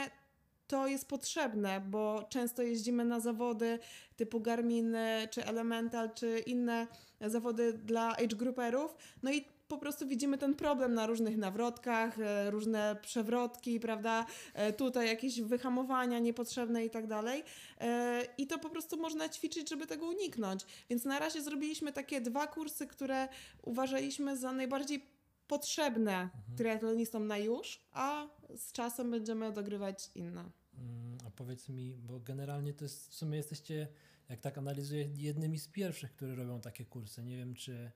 to 0.68 0.88
jest 0.88 1.08
potrzebne, 1.08 1.82
bo 1.82 2.26
często 2.30 2.62
jeździmy 2.64 3.06
na 3.06 3.20
zawody 3.20 3.80
typu 4.16 4.40
Garmin, 4.40 4.96
czy 5.32 5.46
Elemental, 5.46 6.14
czy 6.14 6.40
inne 6.40 6.88
zawody 7.22 7.74
dla 7.74 8.16
age 8.18 8.36
grouperów, 8.36 8.96
no 9.24 9.32
i 9.32 9.46
po 9.68 9.78
prostu 9.78 10.08
widzimy 10.08 10.38
ten 10.38 10.54
problem 10.54 10.94
na 10.94 11.08
różnych 11.08 11.38
nawrotkach, 11.38 12.20
e, 12.20 12.52
różne 12.52 12.96
przewrotki, 13.02 13.80
prawda? 13.80 14.26
E, 14.54 14.74
tutaj 14.74 15.08
jakieś 15.08 15.42
wyhamowania 15.42 16.20
niepotrzebne 16.20 16.86
i 16.86 16.90
tak 16.90 17.08
dalej. 17.08 17.44
E, 17.82 18.26
I 18.38 18.48
to 18.48 18.60
po 18.60 18.70
prostu 18.70 18.98
można 18.98 19.30
ćwiczyć, 19.30 19.70
żeby 19.70 19.88
tego 19.88 20.08
uniknąć. 20.08 20.66
Więc 20.90 21.06
na 21.06 21.20
razie 21.20 21.42
zrobiliśmy 21.42 21.94
takie 21.94 22.22
dwa 22.22 22.48
kursy, 22.48 22.88
które 22.88 23.28
uważaliśmy 23.64 24.38
za 24.38 24.52
najbardziej 24.52 25.06
potrzebne 25.48 26.22
mhm. 26.22 26.58
triatlonistom 26.58 27.28
na 27.28 27.38
już, 27.38 27.86
a 27.92 28.28
z 28.58 28.72
czasem 28.72 29.12
będziemy 29.12 29.54
dogrywać 29.54 30.12
inne. 30.16 30.50
Mm, 30.78 31.18
a 31.28 31.32
powiedz 31.32 31.70
mi, 31.70 31.98
bo 31.98 32.20
generalnie 32.20 32.74
to 32.74 32.86
jest, 32.86 33.10
w 33.10 33.14
sumie 33.14 33.38
jesteście, 33.38 33.88
jak 34.30 34.42
tak 34.42 34.58
analizuję, 34.58 35.10
jednymi 35.16 35.60
z 35.60 35.68
pierwszych, 35.68 36.12
które 36.12 36.36
robią 36.36 36.62
takie 36.62 36.86
kursy. 36.86 37.24
Nie 37.24 37.38
wiem, 37.38 37.54
czy 37.56 37.92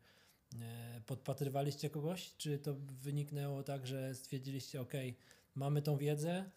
e, 0.62 1.02
podpatrywaliście 1.06 1.90
kogoś, 1.90 2.36
czy 2.38 2.60
to 2.60 2.76
wyniknęło 3.02 3.64
tak, 3.64 3.88
że 3.88 4.16
stwierdziliście, 4.16 4.82
ok, 4.82 4.94
mamy 5.56 5.82
tą 5.82 5.98
wiedzę, 5.98 6.52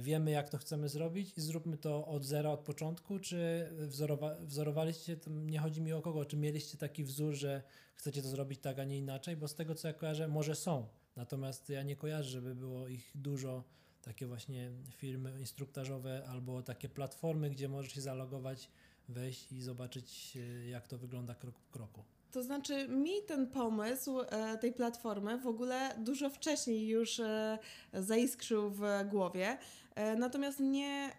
wiemy 0.00 0.30
jak 0.30 0.50
to 0.50 0.58
chcemy 0.58 0.88
zrobić 0.88 1.32
i 1.36 1.40
zróbmy 1.40 1.76
to 1.76 2.06
od 2.06 2.24
zera, 2.24 2.50
od 2.50 2.60
początku, 2.60 3.18
czy 3.18 3.68
wzorowa 3.78 4.34
wzorowaliście, 4.40 5.16
nie 5.26 5.58
chodzi 5.58 5.80
mi 5.80 5.92
o 5.92 6.02
kogo, 6.02 6.24
czy 6.24 6.36
mieliście 6.36 6.78
taki 6.78 7.04
wzór, 7.04 7.34
że 7.34 7.62
chcecie 7.94 8.22
to 8.22 8.28
zrobić 8.28 8.60
tak, 8.60 8.78
a 8.78 8.84
nie 8.84 8.98
inaczej, 8.98 9.36
bo 9.36 9.48
z 9.48 9.54
tego 9.54 9.74
co 9.74 9.88
ja 9.88 9.94
kojarzę, 9.94 10.28
może 10.28 10.54
są, 10.54 10.86
natomiast 11.16 11.68
ja 11.68 11.82
nie 11.82 11.96
kojarzę, 11.96 12.30
żeby 12.30 12.54
było 12.54 12.88
ich 12.88 13.10
dużo, 13.14 13.64
takie 14.02 14.26
właśnie 14.26 14.70
firmy 14.90 15.40
instruktażowe 15.40 16.24
albo 16.28 16.62
takie 16.62 16.88
platformy, 16.88 17.50
gdzie 17.50 17.68
możesz 17.68 17.92
się 17.92 18.00
zalogować, 18.00 18.68
wejść 19.08 19.52
i 19.52 19.62
zobaczyć 19.62 20.36
e, 20.36 20.68
jak 20.68 20.88
to 20.88 20.98
wygląda 20.98 21.34
krok 21.34 21.54
po 21.54 21.72
kroku. 21.72 22.04
To 22.32 22.42
znaczy, 22.42 22.88
mi 22.88 23.22
ten 23.26 23.46
pomysł 23.46 24.20
e, 24.20 24.58
tej 24.58 24.72
platformy 24.72 25.38
w 25.38 25.46
ogóle 25.46 25.94
dużo 25.98 26.30
wcześniej 26.30 26.88
już 26.88 27.20
e, 27.20 27.58
zaiskrzył 27.92 28.70
w 28.70 28.82
głowie. 29.04 29.58
E, 29.96 30.16
natomiast 30.16 30.60
nie, 30.60 31.12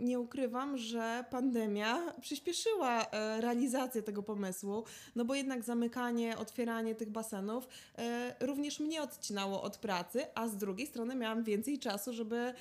nie 0.00 0.20
ukrywam, 0.20 0.78
że 0.78 1.24
pandemia 1.30 1.98
przyspieszyła 2.20 3.06
e, 3.10 3.40
realizację 3.40 4.02
tego 4.02 4.22
pomysłu, 4.22 4.84
no 5.16 5.24
bo 5.24 5.34
jednak 5.34 5.64
zamykanie, 5.64 6.38
otwieranie 6.38 6.94
tych 6.94 7.10
basenów 7.10 7.68
e, 7.98 8.34
również 8.40 8.80
mnie 8.80 9.02
odcinało 9.02 9.62
od 9.62 9.76
pracy, 9.76 10.26
a 10.34 10.48
z 10.48 10.56
drugiej 10.56 10.86
strony 10.86 11.14
miałam 11.14 11.44
więcej 11.44 11.78
czasu, 11.78 12.12
żeby, 12.12 12.54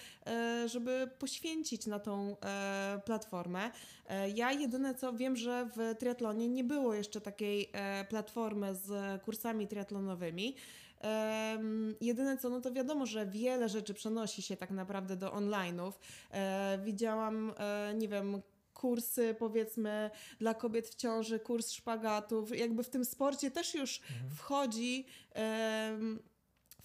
żeby 0.66 1.10
poświęcić 1.20 1.86
na 1.86 2.00
tą 2.00 2.36
platformę. 3.06 3.72
Ja 4.36 4.52
jedyne 4.52 4.96
co 4.96 5.14
wiem, 5.14 5.36
że 5.36 5.70
w 5.76 5.96
triatlonie 6.00 6.50
nie 6.50 6.64
było 6.64 6.94
jeszcze 6.94 7.22
takiej 7.22 7.72
platformy 8.10 8.76
z 8.76 9.22
kursami 9.24 9.68
triatlonowymi. 9.68 10.56
Um, 11.04 11.96
jedyne 12.02 12.38
co, 12.38 12.50
no 12.50 12.62
to 12.62 12.72
wiadomo, 12.72 13.06
że 13.06 13.26
wiele 13.26 13.70
rzeczy 13.70 13.94
przenosi 13.94 14.42
się 14.42 14.58
tak 14.58 14.72
naprawdę 14.72 15.16
do 15.16 15.30
online'ów. 15.30 15.92
E, 16.32 16.80
widziałam, 16.84 17.54
e, 17.58 17.94
nie 17.96 18.08
wiem, 18.08 18.42
kursy 18.74 19.36
powiedzmy 19.40 20.10
dla 20.40 20.54
kobiet 20.54 20.88
w 20.88 20.96
ciąży, 20.96 21.40
kurs 21.40 21.72
szpagatów. 21.72 22.58
Jakby 22.58 22.84
w 22.84 22.90
tym 22.90 23.06
sporcie 23.06 23.52
też 23.52 23.74
już 23.74 24.02
mhm. 24.02 24.30
wchodzi 24.36 25.06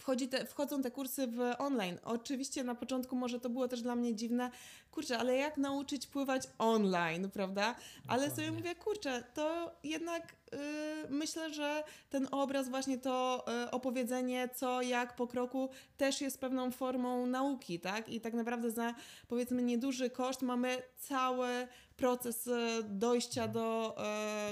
wchodzi 0.03 0.29
te, 0.29 0.47
wchodzą 0.47 0.83
te 0.83 0.91
kursy 0.91 1.27
w 1.27 1.41
online. 1.59 1.99
Oczywiście 2.05 2.65
na 2.65 2.75
początku 2.75 3.17
może 3.17 3.41
to 3.41 3.51
było 3.51 3.69
też 3.69 3.83
dla 3.83 3.97
mnie 3.97 4.15
dziwne, 4.15 4.51
kurczę, 4.91 5.19
ale 5.19 5.37
jak 5.37 5.57
nauczyć 5.57 6.07
pływać 6.07 6.43
online, 6.59 7.31
prawda? 7.31 7.75
Ale 8.09 8.23
sobie 8.31 8.47
Dokładnie. 8.47 8.59
mówię, 8.59 8.75
kurczę, 8.75 9.25
to 9.35 9.73
jednak 9.85 10.42
myślę, 11.09 11.55
że 11.55 11.85
ten 12.11 12.29
obraz, 12.31 12.69
właśnie 12.69 12.99
to 12.99 13.45
y, 13.67 13.71
opowiedzenie, 13.71 14.49
co, 14.55 14.83
jak 14.83 15.17
po 15.17 15.27
kroku, 15.27 15.71
też 15.97 16.21
jest 16.21 16.41
pewną 16.41 16.71
formą 16.71 17.27
nauki, 17.27 17.81
tak? 17.81 18.09
I 18.09 18.21
tak 18.21 18.35
naprawdę 18.35 18.71
za 18.71 18.95
powiedzmy 19.29 19.63
nieduży 19.63 20.11
koszt 20.11 20.43
mamy 20.43 20.83
cały 20.97 21.49
proces 21.97 22.49
e, 22.49 22.83
dojścia 22.83 23.49
do, 23.49 23.97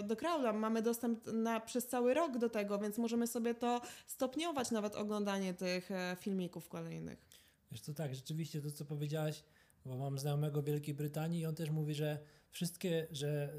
do 0.04 0.16
Kraula. 0.16 0.52
Mamy 0.52 0.82
dostęp 0.82 1.26
na, 1.26 1.60
przez 1.60 1.86
cały 1.86 2.14
rok 2.14 2.38
do 2.38 2.48
tego, 2.48 2.78
więc 2.78 2.98
możemy 2.98 3.26
sobie 3.26 3.54
to 3.54 3.80
stopniować, 4.06 4.70
nawet 4.70 4.94
oglądanie 4.94 5.54
tych 5.54 5.90
filmików 6.16 6.68
kolejnych. 6.68 7.26
Wiesz 7.72 7.80
co, 7.80 7.94
tak, 7.94 8.14
rzeczywiście 8.14 8.60
to, 8.60 8.70
co 8.70 8.84
powiedziałaś, 8.84 9.44
bo 9.86 9.96
mam 9.96 10.18
znajomego 10.18 10.62
w 10.62 10.64
Wielkiej 10.64 10.94
Brytanii 10.94 11.40
i 11.40 11.46
on 11.46 11.54
też 11.54 11.70
mówi, 11.70 11.94
że 11.94 12.18
wszystkie, 12.50 13.06
że 13.10 13.52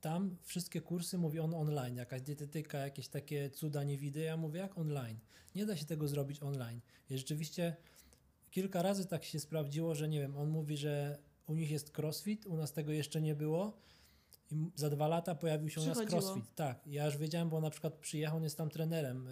tam 0.00 0.36
wszystkie 0.42 0.80
kursy 0.80 1.18
mówi 1.18 1.40
on 1.40 1.54
online, 1.54 1.96
jakaś 1.96 2.22
dietetyka, 2.22 2.78
jakieś 2.78 3.08
takie 3.08 3.50
cuda 3.50 3.84
nie 3.84 3.98
widzę. 3.98 4.20
Ja 4.20 4.36
mówię, 4.36 4.60
jak 4.60 4.78
online? 4.78 5.18
Nie 5.54 5.66
da 5.66 5.76
się 5.76 5.84
tego 5.84 6.08
zrobić 6.08 6.42
online. 6.42 6.80
I 7.10 7.18
rzeczywiście 7.18 7.76
kilka 8.50 8.82
razy 8.82 9.06
tak 9.06 9.24
się 9.24 9.40
sprawdziło, 9.40 9.94
że 9.94 10.08
nie 10.08 10.20
wiem, 10.20 10.36
on 10.36 10.48
mówi, 10.48 10.76
że 10.76 11.18
u 11.46 11.54
nich 11.54 11.70
jest 11.70 11.98
crossfit, 11.98 12.46
u 12.46 12.56
nas 12.56 12.72
tego 12.72 12.92
jeszcze 12.92 13.22
nie 13.22 13.34
było. 13.34 13.76
I 14.50 14.70
za 14.74 14.90
dwa 14.90 15.08
lata 15.08 15.34
pojawił 15.34 15.68
się 15.70 15.80
u 15.80 15.86
nas 15.86 15.98
crossfit. 15.98 16.54
Tak, 16.54 16.86
ja 16.86 17.06
już 17.06 17.16
wiedziałem, 17.16 17.48
bo 17.48 17.60
na 17.60 17.70
przykład 17.70 17.94
przyjechał, 17.94 18.36
on 18.36 18.44
jest 18.44 18.58
tam 18.58 18.70
trenerem 18.70 19.28
e, 19.28 19.30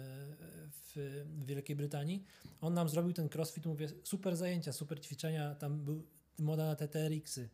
w, 0.71 1.23
w 1.25 1.45
Wielkiej 1.45 1.75
Brytanii. 1.75 2.23
On 2.61 2.73
nam 2.73 2.89
zrobił 2.89 3.13
ten 3.13 3.29
crossfit, 3.35 3.65
mówię, 3.65 3.89
super 4.03 4.35
zajęcia, 4.35 4.73
super 4.73 5.01
ćwiczenia, 5.01 5.55
tam 5.55 5.83
był 5.83 6.03
moda 6.39 6.65
na 6.65 6.75
TTRX-y, 6.75 7.49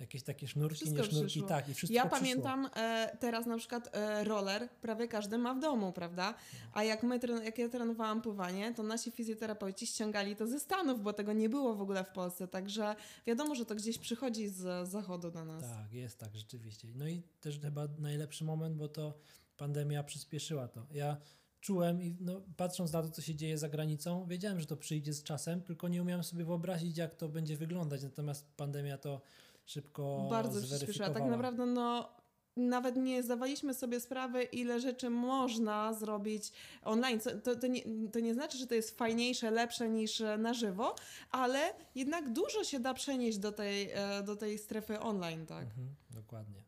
jakieś 0.00 0.22
takie 0.22 0.48
sznurki, 0.48 0.76
Wszystko 0.76 0.98
nie 0.98 1.04
sznurki, 1.04 1.26
przyszło. 1.26 1.48
tak, 1.48 1.68
i 1.68 1.74
wszystko 1.74 1.94
Ja 1.94 2.02
przyszło. 2.02 2.18
pamiętam 2.18 2.68
e, 2.76 3.16
teraz 3.20 3.46
na 3.46 3.58
przykład 3.58 3.88
e, 3.96 4.24
roller 4.24 4.68
prawie 4.80 5.08
każdy 5.08 5.38
ma 5.38 5.54
w 5.54 5.60
domu, 5.60 5.92
prawda? 5.92 6.34
A 6.72 6.84
jak, 6.84 7.02
my, 7.02 7.20
jak 7.44 7.58
ja 7.58 7.68
trenowałam 7.68 8.22
pływanie, 8.22 8.74
to 8.74 8.82
nasi 8.82 9.10
fizjoterapeuci 9.10 9.86
ściągali 9.86 10.36
to 10.36 10.46
ze 10.46 10.60
Stanów, 10.60 11.02
bo 11.02 11.12
tego 11.12 11.32
nie 11.32 11.48
było 11.48 11.74
w 11.74 11.80
ogóle 11.80 12.04
w 12.04 12.08
Polsce, 12.08 12.48
także 12.48 12.96
wiadomo, 13.26 13.54
że 13.54 13.66
to 13.66 13.74
gdzieś 13.74 13.98
przychodzi 13.98 14.48
z 14.48 14.88
zachodu 14.88 15.30
do 15.30 15.44
nas. 15.44 15.62
Tak, 15.62 15.92
jest 15.92 16.18
tak, 16.18 16.36
rzeczywiście. 16.36 16.88
No 16.94 17.08
i 17.08 17.22
też 17.40 17.60
chyba 17.60 17.88
najlepszy 17.98 18.44
moment, 18.44 18.76
bo 18.76 18.88
to 18.88 19.14
pandemia 19.56 20.02
przyspieszyła 20.04 20.68
to. 20.68 20.86
Ja 20.92 21.16
czułem 21.60 22.02
i 22.02 22.16
no, 22.20 22.40
patrząc 22.56 22.92
na 22.92 23.02
to, 23.02 23.10
co 23.10 23.22
się 23.22 23.34
dzieje 23.34 23.58
za 23.58 23.68
granicą, 23.68 24.26
wiedziałem, 24.26 24.60
że 24.60 24.66
to 24.66 24.76
przyjdzie 24.76 25.12
z 25.12 25.22
czasem, 25.22 25.62
tylko 25.62 25.88
nie 25.88 26.02
umiałem 26.02 26.24
sobie 26.24 26.44
wyobrazić, 26.44 26.96
jak 26.96 27.14
to 27.14 27.28
będzie 27.28 27.56
wyglądać. 27.56 28.02
Natomiast 28.02 28.46
pandemia 28.56 28.98
to 28.98 29.20
szybko 29.64 30.26
Bardzo 30.30 30.60
zweryfikowała. 30.60 31.14
Tak 31.14 31.24
naprawdę 31.30 31.66
no 31.66 32.20
nawet 32.56 32.96
nie 32.96 33.22
zdawaliśmy 33.22 33.74
sobie 33.74 34.00
sprawy, 34.00 34.42
ile 34.42 34.80
rzeczy 34.80 35.10
można 35.10 35.94
zrobić 35.94 36.52
online. 36.82 37.20
To, 37.44 37.56
to, 37.56 37.66
nie, 37.66 37.82
to 38.12 38.20
nie 38.20 38.34
znaczy, 38.34 38.58
że 38.58 38.66
to 38.66 38.74
jest 38.74 38.98
fajniejsze, 38.98 39.50
lepsze 39.50 39.88
niż 39.88 40.20
e, 40.20 40.38
na 40.38 40.54
żywo, 40.54 40.94
ale 41.30 41.74
jednak 41.94 42.32
dużo 42.32 42.64
się 42.64 42.80
da 42.80 42.94
przenieść 42.94 43.38
do 43.38 43.52
tej, 43.52 43.90
e, 43.92 44.22
do 44.22 44.36
tej 44.36 44.58
strefy 44.58 45.00
online, 45.00 45.46
tak? 45.46 45.64
Mhm, 45.64 45.94
dokładnie. 46.10 46.62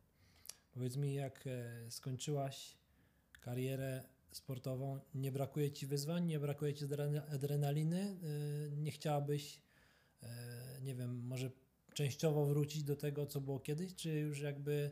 Powiedz 0.73 0.97
mi, 0.97 1.15
jak 1.15 1.47
e, 1.47 1.91
skończyłaś 1.91 2.77
karierę 3.41 4.05
sportową, 4.31 5.01
nie 5.15 5.33
brakuje 5.33 5.73
ci 5.73 5.87
wyzwań, 5.87 6.27
nie 6.27 6.41
brakuje 6.41 6.75
ci 6.75 6.85
adrena- 6.85 7.35
adrenaliny? 7.35 8.17
Nie 8.77 8.91
chciałabyś, 8.91 9.61
nie 10.83 10.95
wiem, 10.95 11.27
może 11.27 11.51
częściowo 11.95 12.47
wrócić 12.47 12.83
do 12.83 12.97
tego, 12.97 13.27
co 13.27 13.41
było 13.41 13.61
kiedyś, 13.61 13.95
czy 13.95 14.11
już 14.11 14.41
jakby 14.41 14.91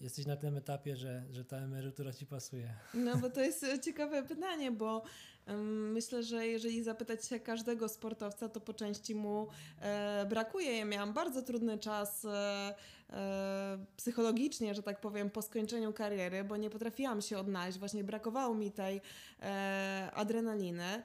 jesteś 0.00 0.26
na 0.26 0.36
tym 0.36 0.56
etapie, 0.56 0.96
że, 0.96 1.24
że 1.30 1.44
ta 1.44 1.56
emerytura 1.56 2.12
ci 2.12 2.26
pasuje? 2.26 2.74
No 2.94 3.16
bo 3.16 3.30
to 3.30 3.40
jest 3.40 3.64
e, 3.64 3.80
ciekawe 3.80 4.22
pytanie, 4.22 4.70
bo 4.70 5.02
em, 5.46 5.92
myślę, 5.92 6.22
że 6.22 6.46
jeżeli 6.46 6.82
zapytać 6.82 7.26
się 7.26 7.40
każdego 7.40 7.88
sportowca, 7.88 8.48
to 8.48 8.60
po 8.60 8.74
części 8.74 9.14
mu 9.14 9.48
e, 9.80 10.26
brakuje. 10.28 10.76
Ja 10.76 10.84
miałam 10.84 11.12
bardzo 11.12 11.42
trudny 11.42 11.78
czas 11.78 12.24
e, 12.24 12.74
e, 13.10 13.86
psychologicznie, 13.96 14.74
że 14.74 14.82
tak 14.82 15.00
powiem, 15.00 15.30
po 15.30 15.42
skończeniu 15.42 15.92
kariery, 15.92 16.44
bo 16.44 16.56
nie 16.56 16.70
potrafiłam 16.70 17.22
się 17.22 17.38
odnaleźć. 17.38 17.78
Właśnie 17.78 18.04
brakowało 18.04 18.54
mi 18.54 18.72
tej 18.72 19.00
e, 19.42 20.10
adrenaliny. 20.14 21.02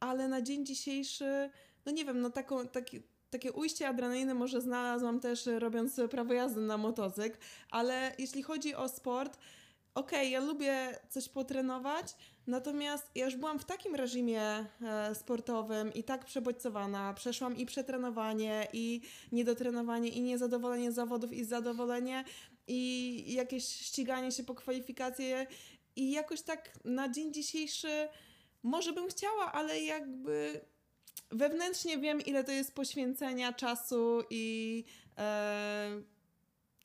Ale 0.00 0.28
na 0.28 0.42
dzień 0.42 0.66
dzisiejszy, 0.66 1.50
no 1.86 1.92
nie 1.92 2.04
wiem, 2.04 2.20
no 2.20 2.30
taką, 2.30 2.68
taki, 2.68 3.02
takie 3.30 3.52
ujście 3.52 3.88
adrenaliny 3.88 4.34
może 4.34 4.60
znalazłam 4.60 5.20
też 5.20 5.46
e, 5.46 5.58
robiąc 5.58 6.00
prawo 6.10 6.34
jazdy 6.34 6.60
na 6.60 6.76
motocykl, 6.76 7.38
ale 7.70 8.12
jeśli 8.18 8.42
chodzi 8.42 8.74
o 8.74 8.88
sport, 8.88 9.38
okej, 9.94 10.30
ja 10.30 10.40
lubię 10.40 10.98
coś 11.08 11.28
potrenować, 11.28 12.14
natomiast 12.46 13.10
ja 13.14 13.24
już 13.24 13.36
byłam 13.36 13.58
w 13.58 13.64
takim 13.64 13.94
reżimie 13.94 14.42
e, 14.42 15.14
sportowym 15.14 15.94
i 15.94 16.04
tak 16.04 16.24
przebodźcowana, 16.24 17.14
przeszłam 17.14 17.56
i 17.56 17.66
przetrenowanie, 17.66 18.68
i 18.72 19.00
niedotrenowanie, 19.32 20.08
i 20.08 20.20
niezadowolenie 20.20 20.92
z 20.92 20.94
zawodów, 20.94 21.32
i 21.32 21.44
zadowolenie, 21.44 22.24
i 22.66 23.24
jakieś 23.34 23.64
ściganie 23.64 24.32
się 24.32 24.44
po 24.44 24.54
kwalifikacje. 24.54 25.46
I 25.96 26.10
jakoś 26.10 26.42
tak 26.42 26.70
na 26.84 27.08
dzień 27.08 27.32
dzisiejszy 27.32 28.08
może 28.62 28.92
bym 28.92 29.08
chciała, 29.08 29.52
ale 29.52 29.80
jakby 29.80 30.60
wewnętrznie 31.30 31.98
wiem, 31.98 32.20
ile 32.20 32.44
to 32.44 32.52
jest 32.52 32.74
poświęcenia 32.74 33.52
czasu 33.52 34.22
i 34.30 34.84
e, 35.18 36.02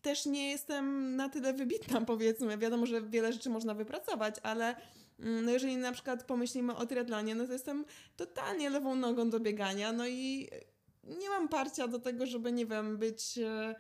też 0.02 0.26
nie 0.26 0.50
jestem 0.50 1.16
na 1.16 1.30
tyle 1.30 1.54
wybitna, 1.54 2.02
powiedzmy. 2.12 2.58
Wiadomo, 2.58 2.86
że 2.86 3.02
wiele 3.02 3.34
rzeczy 3.34 3.50
można 3.50 3.74
wypracować, 3.74 4.36
ale 4.44 4.76
mm, 5.20 5.46
no 5.46 5.52
jeżeli 5.52 5.78
na 5.78 5.92
przykład 5.92 6.24
pomyślimy 6.24 6.76
o 6.76 6.86
triatlonie, 6.86 7.36
no 7.36 7.48
to 7.48 7.54
jestem 7.54 7.86
totalnie 8.18 8.70
lewą 8.70 8.96
nogą 8.96 9.30
do 9.30 9.40
biegania, 9.40 9.92
no 9.92 10.08
i 10.08 10.50
nie 11.04 11.30
mam 11.30 11.48
parcia 11.48 11.88
do 11.88 12.00
tego, 12.00 12.26
żeby, 12.26 12.52
nie 12.52 12.66
wiem, 12.66 12.98
być 12.98 13.38
e, 13.38 13.76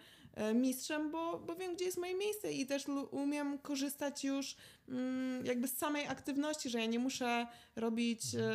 mistrzem, 0.55 1.11
bo, 1.11 1.39
bo 1.39 1.55
wiem, 1.55 1.75
gdzie 1.75 1.85
jest 1.85 1.97
moje 1.97 2.15
miejsce 2.15 2.51
i 2.53 2.65
też 2.65 2.85
umiem 3.11 3.57
korzystać 3.59 4.23
już 4.23 4.55
mm, 4.89 5.45
jakby 5.45 5.67
z 5.67 5.77
samej 5.77 6.07
aktywności, 6.07 6.69
że 6.69 6.79
ja 6.79 6.85
nie 6.85 6.99
muszę 6.99 7.47
robić 7.75 8.35
e, 8.35 8.53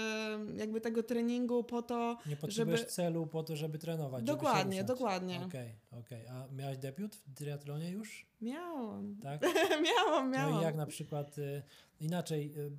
jakby 0.56 0.80
tego 0.80 1.02
treningu 1.02 1.64
po 1.64 1.82
to, 1.82 2.18
Nie 2.26 2.36
potrzebujesz 2.36 2.80
żeby... 2.80 2.92
celu 2.92 3.26
po 3.26 3.42
to, 3.42 3.56
żeby 3.56 3.78
trenować. 3.78 4.26
żeby 4.26 4.38
Dokładnie, 4.38 4.82
ruszać. 4.82 4.86
dokładnie. 4.98 5.40
Okej, 5.46 5.74
okej. 5.90 6.26
A 6.26 6.46
miałaś 6.52 6.78
debiut 6.78 7.14
w 7.16 7.34
triatlonie 7.34 7.90
już? 7.90 8.26
Miałam. 8.40 9.16
Tak? 9.22 9.42
miałam, 9.82 10.30
miałam. 10.32 10.52
No 10.54 10.60
i 10.60 10.62
jak 10.62 10.76
na 10.76 10.86
przykład 10.86 11.38
y, 11.38 11.62
inaczej, 12.00 12.52
y, 12.58 12.70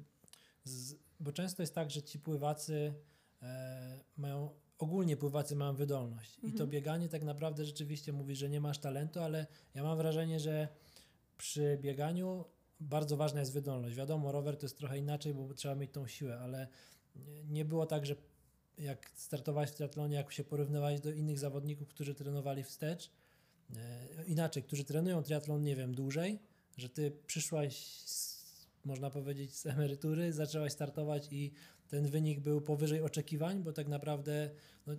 z, 0.63 0.95
bo 1.19 1.31
często 1.31 1.63
jest 1.63 1.75
tak, 1.75 1.91
że 1.91 2.03
ci 2.03 2.19
pływacy 2.19 2.93
e, 3.41 3.99
mają, 4.17 4.49
ogólnie 4.81 5.17
pływacy 5.17 5.55
mają 5.55 5.75
wydolność 5.75 6.37
i 6.37 6.41
to 6.41 6.47
Mhm. 6.47 6.69
bieganie 6.69 7.09
tak 7.09 7.23
naprawdę 7.23 7.65
rzeczywiście 7.65 8.13
mówi, 8.13 8.35
że 8.35 8.49
nie 8.49 8.61
masz 8.61 8.77
talentu, 8.79 9.19
ale 9.19 9.47
ja 9.75 9.83
mam 9.83 9.97
wrażenie, 9.97 10.39
że 10.39 10.67
przy 11.37 11.77
bieganiu 11.81 12.45
bardzo 12.79 13.17
ważna 13.17 13.39
jest 13.39 13.53
wydolność. 13.53 13.95
Wiadomo, 13.95 14.31
rower 14.31 14.57
to 14.57 14.65
jest 14.65 14.77
trochę 14.77 14.97
inaczej, 14.97 15.33
bo 15.33 15.53
trzeba 15.53 15.75
mieć 15.75 15.91
tą 15.91 16.07
siłę, 16.07 16.39
ale 16.39 16.67
nie- 17.15 17.43
nie 17.43 17.65
było 17.65 17.85
tak, 17.85 18.05
że 18.05 18.15
jak 18.77 19.11
startowałeś 19.15 19.69
w 19.69 19.73
triatlonie, 19.75 20.15
jak 20.15 20.31
się 20.31 20.43
porównywałeś 20.43 21.01
do 21.01 21.11
innych 21.11 21.39
zawodników, 21.39 21.87
którzy 21.87 22.15
trenowali 22.15 22.63
wstecz, 22.63 23.11
e, 23.75 24.25
inaczej, 24.25 24.63
którzy 24.63 24.83
trenują 24.85 25.23
triatlon, 25.23 25.63
nie 25.63 25.75
wiem, 25.75 25.95
dłużej, 25.95 26.39
że 26.77 26.89
ty 26.89 27.11
przyszłaś, 27.27 27.75
z, 28.05 28.41
można 28.85 29.09
powiedzieć, 29.09 29.55
z 29.55 29.65
emerytury, 29.65 30.33
zaczęłaś 30.33 30.71
startować 30.71 31.27
i 31.31 31.51
ten 31.91 32.07
wynik 32.07 32.39
był 32.39 32.61
powyżej 32.61 33.01
oczekiwań, 33.01 33.63
bo 33.63 33.73
tak 33.73 33.87
naprawdę, 33.87 34.49
no, 34.87 34.93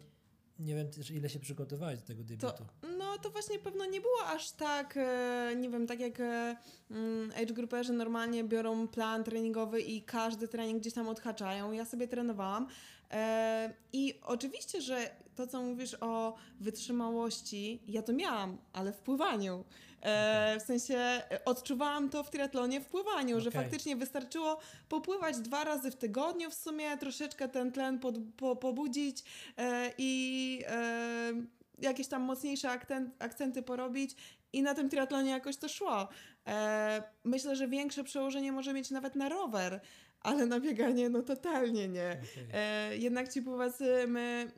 nie 0.59 0.75
wiem 0.75 0.91
też 0.91 1.11
ile 1.11 1.29
się 1.29 1.41
przygotowałeś 1.41 2.01
do 2.01 2.07
tego 2.07 2.25
debiutu. 2.25 2.65
To, 2.81 2.89
no 2.99 3.19
to 3.19 3.31
właśnie 3.31 3.59
pewno 3.59 3.87
nie 3.87 4.01
było 4.01 4.27
aż 4.27 4.53
tak, 4.53 4.97
e, 4.97 5.53
nie 5.57 5.71
wiem, 5.71 5.87
tak 5.87 6.01
jak 6.01 6.21
e, 6.21 6.57
mm, 6.91 7.33
age 7.43 7.55
grouperzy 7.55 7.93
normalnie 7.93 8.45
biorą 8.45 8.89
plan 8.89 9.25
treningowy 9.25 9.81
i 9.81 10.03
każdy 10.03 10.49
trening 10.49 10.81
gdzieś 10.81 10.95
tam 10.95 11.09
odhaczają. 11.09 11.73
Ja 11.73 11.85
sobie 11.85 12.09
trenowałam 12.09 12.67
e, 13.11 13.75
i 13.93 14.21
oczywiście, 14.23 14.81
że 14.81 15.11
to, 15.35 15.47
co 15.47 15.63
mówisz 15.63 15.97
o 16.01 16.35
wytrzymałości, 16.61 17.83
ja 17.89 18.03
to 18.03 18.13
miałam, 18.13 18.59
ale 18.73 18.93
w 18.93 18.99
pływaniu. 18.99 19.65
E, 20.03 20.61
w 20.61 20.63
sensie 20.63 20.97
e, 20.97 21.45
odczuwałam 21.45 22.09
to 22.11 22.25
w 22.25 22.31
triatlonie 22.31 22.81
w 22.81 22.87
pływaniu, 22.87 23.41
że 23.41 23.49
Okej. 23.49 23.63
faktycznie 23.63 23.97
wystarczyło 23.97 24.59
popływać 24.89 25.39
dwa 25.39 25.65
razy 25.65 25.91
w 25.91 25.97
tygodniu 25.97 26.51
w 26.51 26.55
sumie, 26.55 26.97
troszeczkę 26.97 27.49
ten 27.49 27.73
tlen 27.73 27.99
pod, 27.99 28.15
po, 28.37 28.57
pobudzić 28.57 29.25
e, 29.59 29.91
i 29.99 30.65
e, 30.67 31.33
jakieś 31.79 32.09
tam 32.09 32.23
mocniejsze 32.23 32.71
akcent, 32.71 33.15
akcenty 33.19 33.63
porobić 33.63 34.17
i 34.53 34.63
na 34.63 34.75
tym 34.75 34.89
triatlonie 34.89 35.31
jakoś 35.31 35.57
to 35.57 35.69
szło. 35.69 36.09
E, 36.47 37.03
myślę, 37.25 37.57
że 37.57 37.69
większe 37.69 38.05
przełożenie 38.05 38.53
może 38.53 38.73
mieć 38.73 38.91
nawet 38.91 39.17
na 39.17 39.29
rower, 39.29 39.81
ale 40.21 40.47
na 40.47 40.61
bieganie 40.61 41.09
no 41.09 41.23
totalnie 41.23 41.89
nie. 41.89 42.17
Okej. 42.33 42.47
E, 42.53 42.97
jednak 42.97 43.33
ci 43.33 43.43
pływacy, 43.43 44.05
my 44.09 44.53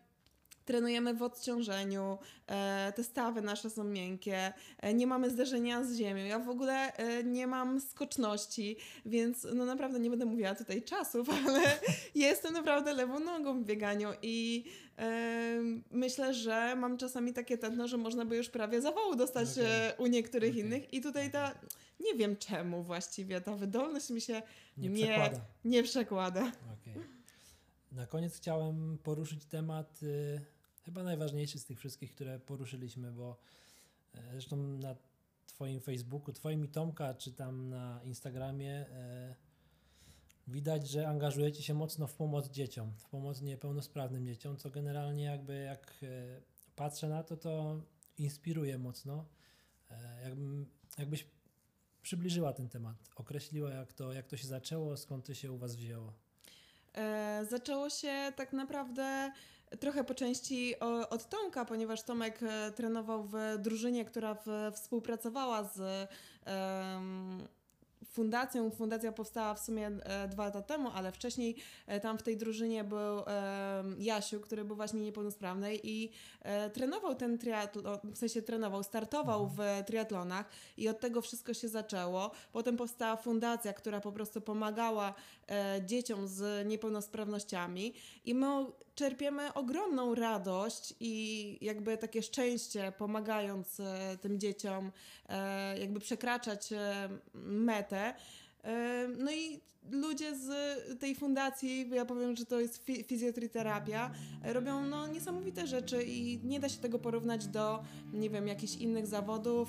trenujemy 0.65 1.15
w 1.15 1.23
odciążeniu, 1.23 2.19
e, 2.47 2.93
te 2.97 3.05
stawy 3.05 3.43
nasze 3.43 3.71
są 3.71 3.85
miękkie, 3.85 4.53
e, 4.79 4.95
nie 4.95 5.07
mamy 5.07 5.31
zderzenia 5.31 5.85
z 5.85 5.95
ziemią, 5.97 6.25
ja 6.25 6.39
w 6.39 6.49
ogóle 6.49 6.97
e, 6.97 7.25
nie 7.25 7.47
mam 7.47 7.81
skoczności, 7.81 8.77
więc 9.07 9.47
no 9.55 9.65
naprawdę 9.65 9.99
nie 10.01 10.11
będę 10.11 10.25
mówiła 10.25 10.55
tutaj 10.55 10.83
czasów, 10.83 11.29
ale 11.47 11.61
jestem 12.15 12.53
naprawdę 12.53 12.93
lewą 12.95 13.21
nogą 13.21 13.61
w 13.63 13.65
bieganiu 13.65 14.09
i 14.23 14.65
myślę, 15.91 16.35
że 16.35 16.77
mam 16.77 16.97
czasami 16.99 17.33
takie 17.33 17.59
tętno, 17.59 17.89
że 17.89 17.97
można 17.97 18.25
by 18.25 18.37
już 18.37 18.49
prawie 18.49 18.81
zawału 18.81 19.17
dostać 19.17 19.49
Okej. 19.53 19.65
e, 19.67 19.95
u 19.99 20.07
niektórych 20.07 20.51
Okej. 20.51 20.63
innych 20.65 20.95
i 20.95 21.01
tutaj 21.01 21.31
ta, 21.31 21.55
nie 22.01 22.15
wiem 22.15 22.37
czemu 22.37 22.83
właściwie, 22.83 23.41
ta 23.41 23.57
wydolność 23.57 24.11
mi 24.11 24.21
się 24.21 24.43
Nie, 24.77 24.89
nie- 24.89 25.05
przekłada. 25.07 25.41
nie 25.65 25.83
przekłada. 25.83 26.41
Okej. 26.81 26.95
Na 27.93 28.07
koniec 28.07 28.37
chciałem 28.37 28.99
poruszyć 29.03 29.45
temat 29.45 30.03
y, 30.03 30.41
chyba 30.85 31.03
najważniejszy 31.03 31.59
z 31.59 31.65
tych 31.65 31.79
wszystkich, 31.79 32.11
które 32.11 32.39
poruszyliśmy, 32.39 33.13
bo 33.13 33.37
e, 34.15 34.33
zresztą 34.33 34.57
na 34.57 34.97
Twoim 35.47 35.81
Facebooku, 35.81 36.33
Twoim 36.33 36.65
i 36.65 36.69
Tomka, 36.69 37.15
czy 37.15 37.33
tam 37.33 37.69
na 37.69 38.01
Instagramie 38.05 38.73
e, 38.73 39.35
widać, 40.49 40.89
że 40.89 41.09
angażujecie 41.09 41.63
się 41.63 41.75
mocno 41.75 42.07
w 42.07 42.15
pomoc 42.15 42.51
dzieciom, 42.51 42.93
w 42.97 43.09
pomoc 43.09 43.41
niepełnosprawnym 43.41 44.27
dzieciom, 44.27 44.57
co 44.57 44.71
generalnie 44.71 45.25
jakby 45.25 45.59
jak 45.59 45.95
e, 46.03 46.41
patrzę 46.77 47.09
na 47.09 47.23
to, 47.23 47.37
to 47.37 47.81
inspiruje 48.19 48.79
mocno. 48.79 49.25
Jakbyś 50.99 51.27
przybliżyła 52.03 52.53
ten 52.53 52.69
temat, 52.69 52.97
określiła 53.17 53.71
jak 53.71 53.93
to, 53.93 54.13
jak 54.13 54.27
to 54.27 54.37
się 54.37 54.47
zaczęło, 54.47 54.97
skąd 54.97 55.27
to 55.27 55.35
się 55.35 55.53
u 55.53 55.59
Was 55.59 55.77
wzięło. 55.77 56.24
E, 56.95 57.45
zaczęło 57.49 57.91
się 57.91 58.33
tak 58.37 58.53
naprawdę 58.53 59.33
trochę 59.81 60.05
po 60.05 60.15
części 60.15 60.75
od 61.11 61.29
Tomka, 61.29 61.65
ponieważ 61.65 62.03
Tomek 62.03 62.41
e, 62.43 62.73
trenował 62.73 63.25
w 63.25 63.35
drużynie, 63.59 64.05
która 64.05 64.35
w, 64.35 64.47
współpracowała 64.75 65.65
z 65.65 66.09
em, 66.45 67.49
fundacją. 68.11 68.71
Fundacja 68.71 69.13
powstała 69.13 69.55
w 69.55 69.61
sumie 69.61 69.87
e, 69.87 70.29
dwa 70.29 70.45
lata 70.45 70.63
temu, 70.63 70.91
ale 70.95 71.13
wcześniej 71.13 71.57
e, 71.87 72.01
tam 72.01 72.19
w 72.19 72.23
tej 72.23 72.37
drużynie 72.37 72.85
był 72.85 73.19
em, 73.19 73.97
Jasiu, 73.99 74.41
który 74.41 74.65
był 74.65 74.77
właśnie 74.77 75.01
niepełnosprawny 75.01 75.77
i 75.83 76.11
e, 76.43 76.71
trenował 76.71 77.15
ten 77.15 77.39
triatlon, 77.39 77.99
w 78.05 78.19
sensie 78.19 78.43
trenował, 78.43 78.83
startował 78.83 79.49
w 79.49 79.59
triatlonach 79.87 80.49
i 80.77 80.89
od 80.89 81.01
tego 81.01 81.21
wszystko 81.21 81.55
się 81.55 81.69
zaczęło. 81.69 82.31
Potem 82.53 82.77
powstała 82.77 83.17
fundacja, 83.17 83.73
która 83.73 84.01
po 84.01 84.13
prostu 84.13 84.41
pomagała 84.41 85.15
e, 85.49 85.81
dzieciom 85.87 86.29
z 86.29 86.67
niepełnosprawnościami 86.67 87.95
i 88.25 88.35
my 88.35 88.67
czerpiemy 88.95 89.55
ogromną 89.55 90.15
radość 90.15 90.95
i 91.01 91.59
jakby 91.61 91.99
takie 91.99 92.23
szczęście 92.23 92.93
pomagając 92.99 93.81
e, 93.81 94.19
tym 94.21 94.41
dzieciom 94.41 94.93
e, 95.29 95.79
jakby 95.79 96.01
przekraczać 96.01 96.73
e, 96.73 97.09
metę. 97.35 98.15
No 99.19 99.33
i 99.33 99.61
ludzie 99.91 100.37
z 100.37 100.49
tej 101.01 101.15
fundacji, 101.15 101.91
ja 101.91 102.05
powiem, 102.05 102.37
że 102.37 102.47
to 102.47 102.61
jest 102.61 102.87
fi- 102.87 103.05
fizjoterapia, 103.05 104.11
robią 104.43 104.85
no, 104.85 105.07
niesamowite 105.07 105.67
rzeczy 105.67 106.03
i 106.03 106.39
nie 106.45 106.61
da 106.61 106.69
się 106.69 106.81
tego 106.81 106.99
porównać 106.99 107.47
do, 107.47 107.83
nie 108.13 108.31
wiem, 108.31 108.49
jakichś 108.49 108.75
innych 108.75 109.07
zawodów 109.07 109.69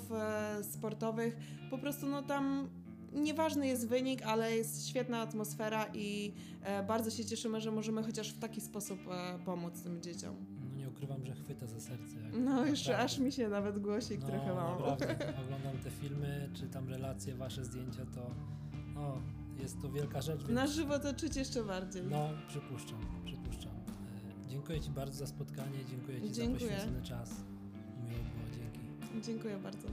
sportowych. 0.61 1.35
Po 1.69 1.77
prostu 1.77 2.07
no 2.07 2.21
tam 2.21 2.69
nieważny 3.15 3.67
jest 3.67 3.87
wynik, 3.87 4.21
ale 4.21 4.55
jest 4.55 4.87
świetna 4.87 5.19
atmosfera 5.21 5.85
i 5.93 6.33
e, 6.61 6.83
bardzo 6.83 7.11
się 7.11 7.25
cieszymy, 7.25 7.61
że 7.61 7.71
możemy 7.71 8.03
chociaż 8.03 8.29
w 8.29 8.39
taki 8.39 8.61
sposób 8.61 8.99
e, 9.11 9.39
pomóc 9.45 9.81
tym 9.81 10.01
dzieciom. 10.01 10.35
No 10.69 10.75
nie 10.77 10.89
ukrywam, 10.89 11.25
że 11.25 11.33
chwyta 11.35 11.67
za 11.67 11.79
serce. 11.79 12.15
No 12.33 12.65
już 12.65 12.79
naprawdę. 12.79 13.03
aż 13.05 13.19
mi 13.19 13.31
się 13.31 13.49
nawet 13.49 13.79
głosik 13.79 14.21
no, 14.21 14.27
trochę. 14.27 14.55
Naprawdę, 14.55 15.33
oglądam 15.45 15.77
te 15.83 15.91
filmy, 15.91 16.49
czy 16.53 16.67
tam 16.67 16.89
relacje, 16.89 17.35
wasze 17.35 17.65
zdjęcia, 17.65 18.05
to 18.15 18.31
no, 18.95 19.17
jest 19.61 19.81
to 19.81 19.89
wielka 19.91 20.21
rzecz, 20.21 20.39
więc 20.39 20.51
Na 20.51 20.67
żywo 20.67 20.99
to 20.99 21.13
czuć 21.13 21.35
jeszcze 21.35 21.63
bardziej. 21.63 22.03
no 22.03 22.29
przypuszczam, 22.47 22.99
przypuszczam. 23.25 23.71
E, 24.45 24.49
Dziękuję 24.49 24.81
Ci 24.81 24.89
bardzo 24.89 25.17
za 25.17 25.27
spotkanie, 25.27 25.79
dziękuję 25.89 26.21
Ci 26.21 26.31
Dziękuję. 26.31 26.59
za 26.69 26.75
poświęcony 26.75 27.01
czas. 27.05 27.29
Miło 28.03 28.19
było, 28.23 28.55
dzięki. 28.57 29.25
Dziękuję 29.27 29.57
bardzo. 29.57 29.87